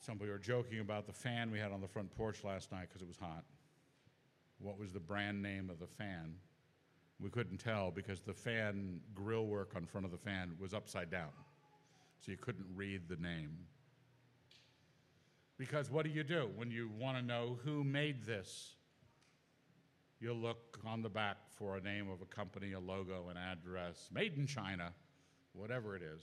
Some 0.00 0.16
people 0.16 0.32
are 0.32 0.38
joking 0.38 0.80
about 0.80 1.06
the 1.06 1.12
fan 1.12 1.50
we 1.50 1.58
had 1.58 1.70
on 1.70 1.82
the 1.82 1.86
front 1.86 2.10
porch 2.16 2.44
last 2.44 2.72
night 2.72 2.88
because 2.88 3.02
it 3.02 3.08
was 3.08 3.18
hot. 3.18 3.44
What 4.58 4.78
was 4.78 4.90
the 4.90 5.00
brand 5.00 5.42
name 5.42 5.68
of 5.68 5.78
the 5.78 5.86
fan? 5.86 6.36
We 7.20 7.28
couldn't 7.28 7.58
tell 7.58 7.90
because 7.90 8.22
the 8.22 8.32
fan 8.32 9.00
grill 9.14 9.44
work 9.44 9.72
on 9.76 9.84
front 9.84 10.06
of 10.06 10.12
the 10.12 10.16
fan 10.16 10.56
was 10.58 10.72
upside 10.72 11.10
down. 11.10 11.28
So 12.24 12.30
you 12.30 12.38
couldn't 12.38 12.68
read 12.74 13.02
the 13.06 13.16
name. 13.16 13.58
Because 15.58 15.90
what 15.90 16.04
do 16.04 16.10
you 16.10 16.22
do 16.22 16.50
when 16.56 16.70
you 16.70 16.90
want 16.98 17.16
to 17.16 17.22
know 17.22 17.58
who 17.64 17.82
made 17.82 18.24
this? 18.24 18.74
You 20.20 20.32
look 20.32 20.78
on 20.86 21.02
the 21.02 21.08
back 21.08 21.36
for 21.50 21.76
a 21.76 21.80
name 21.80 22.10
of 22.10 22.22
a 22.22 22.26
company, 22.26 22.72
a 22.72 22.80
logo, 22.80 23.28
an 23.28 23.36
address, 23.36 24.08
made 24.12 24.36
in 24.36 24.46
China, 24.46 24.92
whatever 25.52 25.96
it 25.96 26.02
is. 26.02 26.22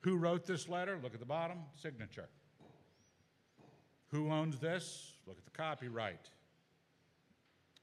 Who 0.00 0.16
wrote 0.16 0.46
this 0.46 0.68
letter? 0.68 0.98
Look 1.02 1.14
at 1.14 1.20
the 1.20 1.26
bottom, 1.26 1.58
signature. 1.74 2.28
Who 4.10 4.30
owns 4.30 4.58
this? 4.58 5.12
Look 5.26 5.38
at 5.38 5.44
the 5.44 5.50
copyright. 5.50 6.24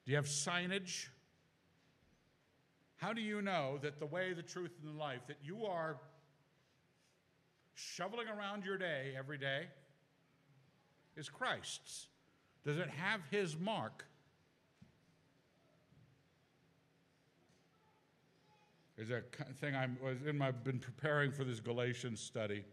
Do 0.05 0.11
you 0.11 0.15
have 0.15 0.25
signage? 0.25 1.07
How 2.97 3.13
do 3.13 3.21
you 3.21 3.41
know 3.41 3.77
that 3.81 3.99
the 3.99 4.05
way, 4.05 4.33
the 4.33 4.41
truth, 4.41 4.71
and 4.81 4.95
the 4.95 4.97
life 4.97 5.21
that 5.27 5.37
you 5.43 5.65
are 5.65 5.97
shoveling 7.75 8.27
around 8.27 8.65
your 8.65 8.77
day 8.77 9.13
every 9.17 9.37
day 9.37 9.65
is 11.15 11.29
Christ's? 11.29 12.07
Does 12.65 12.77
it 12.77 12.89
have 12.89 13.21
his 13.29 13.57
mark? 13.57 14.05
There's 18.95 19.11
a 19.11 19.21
thing 19.55 19.75
I 19.75 19.87
was 20.01 20.23
in 20.25 20.37
my 20.37 20.51
been 20.51 20.79
preparing 20.79 21.31
for 21.31 21.43
this 21.43 21.59
Galatians 21.59 22.21
study. 22.21 22.63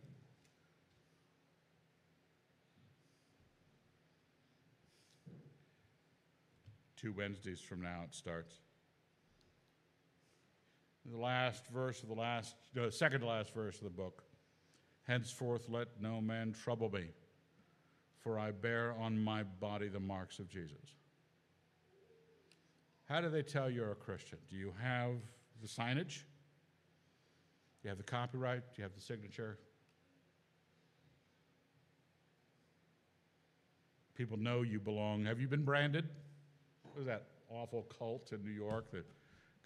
Two 6.96 7.12
Wednesdays 7.12 7.60
from 7.60 7.82
now 7.82 8.02
it 8.04 8.14
starts. 8.14 8.54
The 11.10 11.18
last 11.18 11.66
verse 11.66 12.00
of 12.04 12.08
the 12.08 12.14
last, 12.14 12.54
uh, 12.80 12.88
second 12.88 13.20
to 13.22 13.26
last 13.26 13.52
verse 13.52 13.78
of 13.78 13.84
the 13.84 13.90
book. 13.90 14.22
Henceforth, 15.06 15.68
let 15.68 15.88
no 16.00 16.20
man 16.20 16.52
trouble 16.52 16.90
me, 16.90 17.06
for 18.20 18.38
I 18.38 18.52
bear 18.52 18.94
on 18.98 19.18
my 19.18 19.42
body 19.42 19.88
the 19.88 20.00
marks 20.00 20.38
of 20.38 20.48
Jesus. 20.48 20.96
How 23.08 23.20
do 23.20 23.28
they 23.28 23.42
tell 23.42 23.68
you're 23.68 23.90
a 23.90 23.96
Christian? 23.96 24.38
Do 24.48 24.56
you 24.56 24.72
have 24.80 25.16
the 25.60 25.68
signage? 25.68 26.20
Do 27.80 27.84
you 27.84 27.88
have 27.90 27.98
the 27.98 28.04
copyright? 28.04 28.62
Do 28.74 28.78
you 28.78 28.84
have 28.84 28.94
the 28.94 29.00
signature? 29.00 29.58
People 34.14 34.36
know 34.36 34.62
you 34.62 34.78
belong. 34.78 35.24
Have 35.24 35.40
you 35.40 35.48
been 35.48 35.64
branded? 35.64 36.08
What 36.84 36.96
was 36.96 37.06
that 37.06 37.24
awful 37.50 37.82
cult 37.98 38.30
in 38.32 38.44
New 38.44 38.52
York? 38.52 38.92
The 38.92 39.02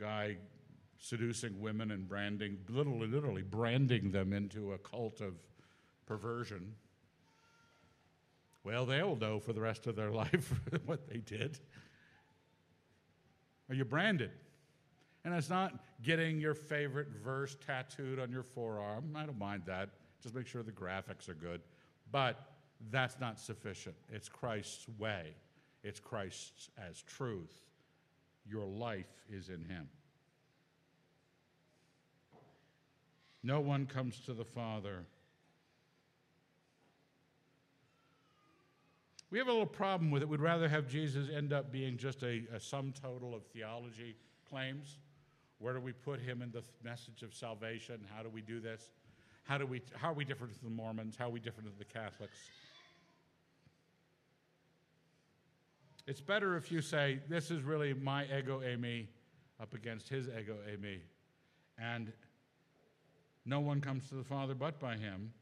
guy 0.01 0.39
seducing 0.99 1.61
women 1.61 1.91
and 1.91 2.09
branding, 2.09 2.59
literally, 2.69 3.07
literally 3.07 3.43
branding 3.43 4.11
them 4.11 4.33
into 4.33 4.73
a 4.73 4.79
cult 4.79 5.21
of 5.21 5.35
perversion. 6.07 6.75
Well, 8.65 8.87
they'll 8.87 9.17
know 9.17 9.39
for 9.39 9.53
the 9.53 9.61
rest 9.61 9.87
of 9.87 9.97
their 9.97 10.11
life 10.23 10.53
what 10.87 11.09
they 11.09 11.19
did. 11.19 11.59
Are 13.69 13.75
you 13.75 13.85
branded? 13.85 14.31
And 15.25 15.35
it's 15.35 15.51
not 15.51 15.75
getting 16.03 16.41
your 16.41 16.55
favorite 16.55 17.09
verse 17.09 17.57
tattooed 17.67 18.21
on 18.21 18.31
your 18.31 18.45
forearm. 18.45 19.17
I 19.17 19.27
don't 19.27 19.39
mind 19.39 19.63
that. 19.67 19.91
Just 20.23 20.35
make 20.35 20.47
sure 20.47 20.63
the 20.63 20.71
graphics 20.71 21.29
are 21.29 21.35
good. 21.35 21.61
But 22.13 22.41
that's 22.91 23.19
not 23.19 23.41
sufficient. 23.41 23.97
It's 24.09 24.29
Christ's 24.29 24.87
way, 24.99 25.35
it's 25.83 26.01
Christ's 26.01 26.71
as 26.79 27.03
truth. 27.03 27.61
Your 28.49 28.65
life 28.65 29.25
is 29.29 29.49
in 29.49 29.65
Him. 29.65 29.89
No 33.47 33.61
one 33.61 33.87
comes 33.87 34.19
to 34.23 34.35
the 34.35 34.45
Father. 34.45 35.05
We 39.31 39.39
have 39.39 39.47
a 39.47 39.53
little 39.53 39.67
problem 39.67 40.11
with 40.11 40.23
it. 40.23 40.29
We'd 40.29 40.41
rather 40.41 40.69
have 40.69 40.89
Jesus 40.89 41.29
end 41.33 41.53
up 41.53 41.71
being 41.71 41.97
just 41.97 42.25
a, 42.25 42.43
a 42.53 42.59
sum 42.59 42.93
total 43.01 43.37
of 43.37 43.45
theology 43.45 44.17
claims. 44.51 44.99
Where 45.61 45.73
do 45.75 45.79
we 45.79 45.93
put 45.93 46.19
him 46.19 46.43
in 46.43 46.51
the 46.51 46.65
message 46.83 47.23
of 47.23 47.33
salvation? 47.35 48.01
How 48.13 48.25
do 48.25 48.29
we 48.29 48.41
do 48.41 48.59
this? 48.59 48.91
How, 49.45 49.59
do 49.59 49.67
we, 49.67 49.81
how 49.95 50.11
are 50.11 50.15
we 50.15 50.25
different 50.25 50.53
from 50.59 50.69
the 50.69 50.75
Mormons? 50.75 51.15
How 51.17 51.27
are 51.27 51.31
we 51.31 51.39
different 51.39 51.69
from 51.69 51.79
the 51.79 51.85
Catholics? 51.85 52.39
It's 56.09 56.21
better 56.21 56.57
if 56.57 56.73
you 56.73 56.83
say, 56.83 57.21
This 57.29 57.53
is 57.53 57.63
really 57.63 57.95
my 57.95 58.25
ego 58.25 58.61
eimi 58.61 59.07
up 59.61 59.73
against 59.73 60.09
his 60.09 60.27
ego 60.27 60.57
eimi. 60.69 60.99
And 61.79 62.13
no 63.47 63.61
one 63.61 63.81
comes 63.81 64.09
to 64.09 64.17
the 64.17 64.25
Father 64.25 64.55
but 64.55 64.79
by 64.81 64.97
him. 64.97 65.33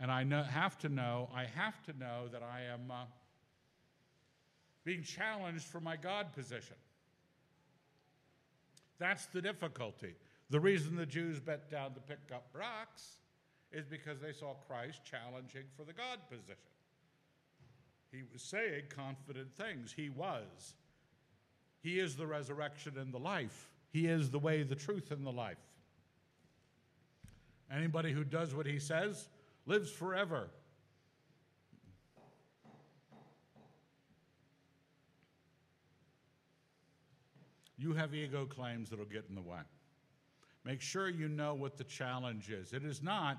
And 0.00 0.10
I 0.10 0.24
know, 0.24 0.42
have 0.42 0.78
to 0.78 0.88
know, 0.88 1.28
I 1.34 1.44
have 1.44 1.82
to 1.84 1.92
know 1.98 2.28
that 2.32 2.42
I 2.42 2.62
am 2.72 2.90
uh, 2.90 3.04
being 4.84 5.02
challenged 5.02 5.64
for 5.64 5.80
my 5.80 5.96
God 5.96 6.32
position. 6.32 6.76
That's 8.98 9.26
the 9.26 9.42
difficulty. 9.42 10.14
The 10.50 10.58
reason 10.58 10.96
the 10.96 11.06
Jews 11.06 11.38
bent 11.38 11.70
down 11.70 11.92
to 11.94 12.00
pick 12.00 12.18
up 12.34 12.46
rocks 12.54 13.18
is 13.70 13.84
because 13.84 14.20
they 14.20 14.32
saw 14.32 14.54
Christ 14.66 15.02
challenging 15.04 15.64
for 15.76 15.84
the 15.84 15.92
God 15.92 16.20
position. 16.30 16.56
He 18.10 18.22
was 18.32 18.40
saying 18.40 18.84
confident 18.88 19.48
things. 19.56 19.92
He 19.94 20.08
was. 20.08 20.74
He 21.80 22.00
is 22.00 22.16
the 22.16 22.26
resurrection 22.26 22.94
and 22.98 23.12
the 23.12 23.18
life. 23.18 23.68
He 23.90 24.06
is 24.06 24.30
the 24.30 24.38
way, 24.38 24.62
the 24.62 24.74
truth, 24.74 25.10
and 25.10 25.26
the 25.26 25.32
life. 25.32 25.58
Anybody 27.74 28.12
who 28.12 28.24
does 28.24 28.54
what 28.54 28.66
he 28.66 28.78
says 28.78 29.28
lives 29.66 29.90
forever. 29.90 30.48
You 37.76 37.92
have 37.92 38.14
ego 38.14 38.44
claims 38.44 38.90
that'll 38.90 39.04
get 39.04 39.26
in 39.28 39.34
the 39.34 39.42
way. 39.42 39.60
Make 40.64 40.80
sure 40.80 41.08
you 41.08 41.28
know 41.28 41.54
what 41.54 41.76
the 41.76 41.84
challenge 41.84 42.50
is. 42.50 42.72
It 42.72 42.84
is 42.84 43.02
not 43.02 43.38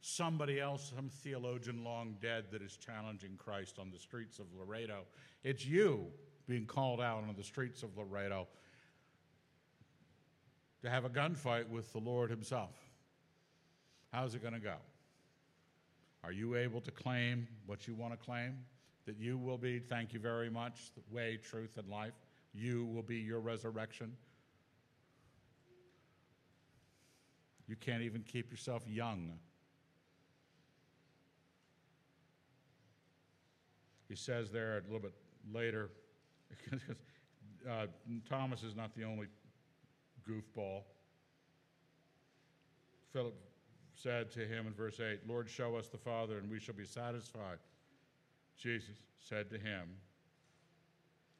somebody 0.00 0.58
else, 0.58 0.92
some 0.96 1.10
theologian 1.10 1.84
long 1.84 2.16
dead, 2.22 2.46
that 2.52 2.62
is 2.62 2.76
challenging 2.76 3.36
Christ 3.36 3.78
on 3.78 3.90
the 3.90 3.98
streets 3.98 4.38
of 4.38 4.46
Laredo. 4.58 5.02
It's 5.44 5.66
you 5.66 6.06
being 6.48 6.64
called 6.64 7.00
out 7.00 7.18
on 7.28 7.34
the 7.36 7.44
streets 7.44 7.82
of 7.82 7.96
Laredo 7.96 8.48
to 10.82 10.90
have 10.90 11.04
a 11.04 11.08
gunfight 11.08 11.68
with 11.68 11.92
the 11.92 11.98
Lord 11.98 12.30
Himself. 12.30 12.74
How's 14.12 14.34
it 14.34 14.42
going 14.42 14.54
to 14.54 14.60
go? 14.60 14.76
Are 16.24 16.32
you 16.32 16.56
able 16.56 16.80
to 16.82 16.90
claim 16.90 17.46
what 17.66 17.86
you 17.86 17.94
want 17.94 18.12
to 18.12 18.18
claim? 18.18 18.58
That 19.06 19.18
you 19.18 19.38
will 19.38 19.58
be, 19.58 19.78
thank 19.78 20.12
you 20.12 20.20
very 20.20 20.50
much, 20.50 20.90
the 20.94 21.14
way, 21.14 21.38
truth, 21.42 21.78
and 21.78 21.88
life. 21.88 22.12
You 22.52 22.84
will 22.86 23.02
be 23.02 23.16
your 23.16 23.40
resurrection. 23.40 24.12
You 27.66 27.76
can't 27.76 28.02
even 28.02 28.22
keep 28.22 28.50
yourself 28.50 28.82
young. 28.86 29.32
He 34.08 34.16
says 34.16 34.50
there 34.50 34.78
a 34.78 34.82
little 34.82 34.98
bit 34.98 35.14
later, 35.52 35.90
uh, 37.70 37.86
Thomas 38.28 38.64
is 38.64 38.74
not 38.74 38.94
the 38.96 39.04
only 39.04 39.28
goofball. 40.30 40.82
Philip 43.12 43.34
said 43.94 44.30
to 44.32 44.40
him 44.40 44.66
in 44.66 44.72
verse 44.72 45.00
8, 45.00 45.20
Lord, 45.28 45.48
show 45.48 45.76
us 45.76 45.88
the 45.88 45.98
Father, 45.98 46.38
and 46.38 46.50
we 46.50 46.60
shall 46.60 46.74
be 46.74 46.86
satisfied. 46.86 47.58
Jesus 48.56 48.96
said 49.18 49.50
to 49.50 49.58
him, 49.58 49.88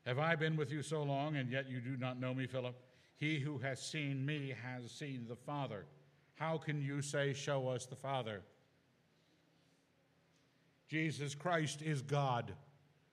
Have 0.07 0.19
I 0.19 0.35
been 0.35 0.57
with 0.57 0.71
you 0.71 0.83
so 0.83 1.03
long, 1.03 1.37
and 1.37 1.51
yet 1.51 1.71
you 1.71 1.81
do 1.81 1.97
not 1.97 2.21
know 2.21 2.35
me, 2.35 2.47
Philip? 2.47 2.75
He 3.17 3.39
who 3.39 3.59
has 3.59 3.81
seen 3.81 4.25
me 4.25 4.55
has 4.63 4.91
seen 4.91 5.27
the 5.29 5.37
Father. 5.37 5.85
How 6.35 6.59
can 6.59 6.83
you 6.83 7.03
say, 7.03 7.33
Show 7.33 7.69
us 7.69 7.87
the 7.87 7.97
Father? 7.97 8.43
Jesus 10.89 11.35
Christ 11.35 11.83
is 11.83 12.03
God, 12.03 12.53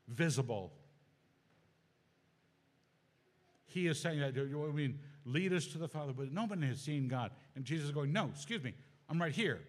visible. 0.08 0.74
He 3.68 3.88
is 3.88 4.00
saying 4.00 4.20
that, 4.20 4.36
I 4.36 4.74
mean, 4.74 4.98
lead 5.28 5.54
us 5.54 5.68
to 5.68 5.78
the 5.78 5.88
Father, 5.88 6.14
but 6.14 6.32
no 6.32 6.46
one 6.46 6.62
has 6.62 6.80
seen 6.80 7.08
God. 7.08 7.32
And 7.56 7.66
Jesus 7.66 7.88
is 7.88 7.92
going, 7.92 8.12
No, 8.12 8.30
excuse 8.34 8.64
me, 8.64 8.74
I'm 9.10 9.22
right 9.22 9.34
here. 9.34 9.60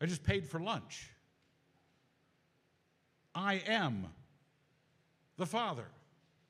I 0.00 0.06
just 0.06 0.22
paid 0.22 0.46
for 0.46 0.60
lunch. 0.60 1.10
I 3.34 3.62
am 3.66 4.06
the 5.36 5.46
Father. 5.46 5.86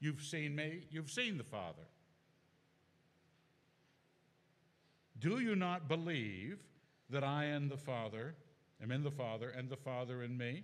You've 0.01 0.23
seen 0.23 0.55
me, 0.55 0.85
you've 0.91 1.11
seen 1.11 1.39
the 1.39 1.45
Father. 1.45 1.83
Do 5.19 5.41
you 5.41 5.57
not 5.57 5.89
believe 5.89 6.59
that 7.11 7.25
I 7.25 7.47
am 7.47 7.69
the 7.69 7.77
Father, 7.77 8.37
am 8.81 8.93
in 8.93 9.03
the 9.03 9.11
Father, 9.11 9.51
and 9.51 9.69
the 9.69 9.77
Father 9.77 10.23
in 10.23 10.37
me? 10.37 10.63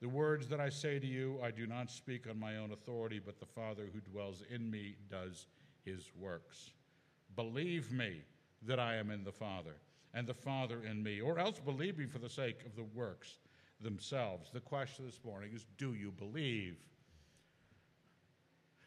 The 0.00 0.08
words 0.08 0.46
that 0.48 0.60
I 0.60 0.68
say 0.68 0.98
to 0.98 1.06
you, 1.06 1.40
I 1.42 1.50
do 1.50 1.66
not 1.66 1.90
speak 1.90 2.28
on 2.28 2.38
my 2.38 2.58
own 2.58 2.70
authority, 2.70 3.18
but 3.18 3.40
the 3.40 3.46
Father 3.46 3.88
who 3.92 4.00
dwells 4.00 4.42
in 4.50 4.70
me 4.70 4.94
does 5.10 5.46
his 5.86 6.10
works. 6.18 6.72
Believe 7.34 7.90
me 7.90 8.20
that 8.66 8.78
I 8.78 8.96
am 8.96 9.10
in 9.10 9.24
the 9.24 9.32
Father 9.32 9.76
and 10.12 10.26
the 10.26 10.34
Father 10.34 10.82
in 10.82 11.02
me, 11.02 11.20
or 11.20 11.38
else 11.38 11.58
believe 11.58 11.96
me 11.96 12.06
for 12.06 12.18
the 12.18 12.28
sake 12.28 12.64
of 12.66 12.74
the 12.76 12.84
works 12.94 13.38
themselves. 13.80 14.50
The 14.52 14.60
question 14.60 15.06
this 15.06 15.20
morning 15.24 15.52
is 15.54 15.64
do 15.78 15.94
you 15.94 16.10
believe? 16.10 16.76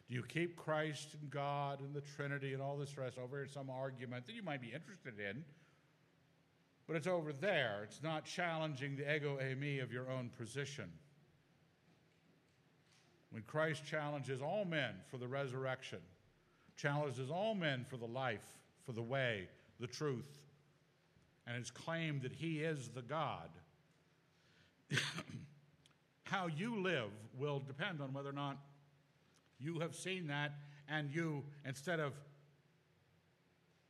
Do 0.07 0.15
you 0.15 0.23
keep 0.23 0.55
Christ 0.55 1.15
and 1.21 1.29
God 1.29 1.81
and 1.81 1.93
the 1.93 2.01
Trinity 2.01 2.53
and 2.53 2.61
all 2.61 2.77
this 2.77 2.97
rest 2.97 3.17
over 3.19 3.43
in 3.43 3.49
some 3.49 3.69
argument 3.69 4.25
that 4.25 4.33
you 4.33 4.41
might 4.41 4.61
be 4.61 4.73
interested 4.73 5.19
in? 5.19 5.43
But 6.87 6.95
it's 6.95 7.05
over 7.05 7.31
there. 7.31 7.81
It's 7.83 8.01
not 8.01 8.25
challenging 8.25 8.95
the 8.95 9.15
ego 9.15 9.37
eimi 9.39 9.83
of 9.83 9.93
your 9.93 10.09
own 10.09 10.31
position. 10.35 10.91
When 13.29 13.43
Christ 13.43 13.85
challenges 13.85 14.41
all 14.41 14.65
men 14.65 14.95
for 15.11 15.17
the 15.17 15.27
resurrection, 15.27 15.99
challenges 16.79 17.29
all 17.29 17.55
men 17.55 17.85
for 17.89 17.97
the 17.97 18.05
life, 18.05 18.45
for 18.85 18.93
the 18.93 19.01
way, 19.01 19.47
the 19.79 19.87
truth, 19.87 20.47
and 21.45 21.57
has 21.57 21.71
claimed 21.71 22.21
that 22.21 22.31
he 22.31 22.59
is 22.59 22.89
the 22.89 23.01
God, 23.01 23.49
how 26.23 26.47
you 26.47 26.81
live 26.81 27.09
will 27.37 27.59
depend 27.59 28.01
on 28.01 28.13
whether 28.13 28.29
or 28.29 28.33
not 28.33 28.57
you 29.59 29.79
have 29.79 29.95
seen 29.95 30.27
that 30.27 30.53
and 30.87 31.11
you, 31.13 31.43
instead 31.65 31.99
of 31.99 32.13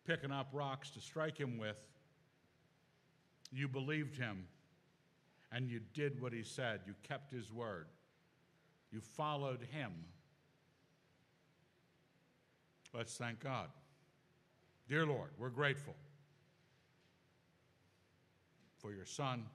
picking 0.06 0.32
up 0.32 0.48
rocks 0.52 0.90
to 0.90 1.00
strike 1.00 1.38
him 1.38 1.58
with, 1.58 1.78
you 3.52 3.68
believed 3.68 4.18
him 4.18 4.46
and 5.52 5.70
you 5.70 5.80
did 5.94 6.22
what 6.22 6.34
he 6.34 6.44
said. 6.44 6.82
You 6.86 6.94
kept 7.08 7.32
his 7.32 7.52
word. 7.52 7.88
You 8.92 9.00
followed 9.02 9.62
him. 9.72 9.92
Let's 12.94 13.16
thank 13.16 13.40
God. 13.40 13.68
Dear 14.88 15.06
Lord, 15.06 15.30
we're 15.38 15.50
grateful 15.50 15.96
for 18.80 18.92
your 18.92 19.06
Son. 19.06 19.46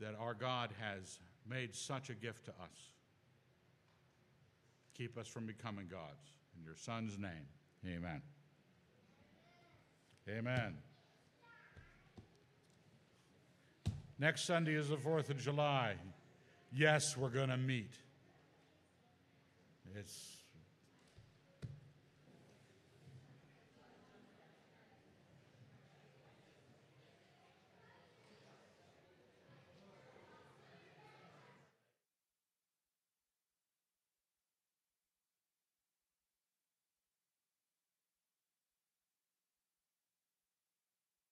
That 0.00 0.14
our 0.18 0.34
God 0.34 0.70
has 0.80 1.18
made 1.48 1.74
such 1.74 2.10
a 2.10 2.14
gift 2.14 2.46
to 2.46 2.50
us. 2.52 2.90
Keep 4.96 5.18
us 5.18 5.26
from 5.26 5.46
becoming 5.46 5.86
gods. 5.90 6.30
In 6.56 6.64
your 6.64 6.76
Son's 6.76 7.18
name, 7.18 7.46
amen. 7.86 8.22
Amen. 10.28 10.76
Next 14.18 14.46
Sunday 14.46 14.74
is 14.74 14.88
the 14.88 14.96
4th 14.96 15.28
of 15.28 15.38
July. 15.38 15.94
Yes, 16.72 17.16
we're 17.16 17.28
going 17.28 17.50
to 17.50 17.56
meet. 17.56 17.98
It's 19.96 20.43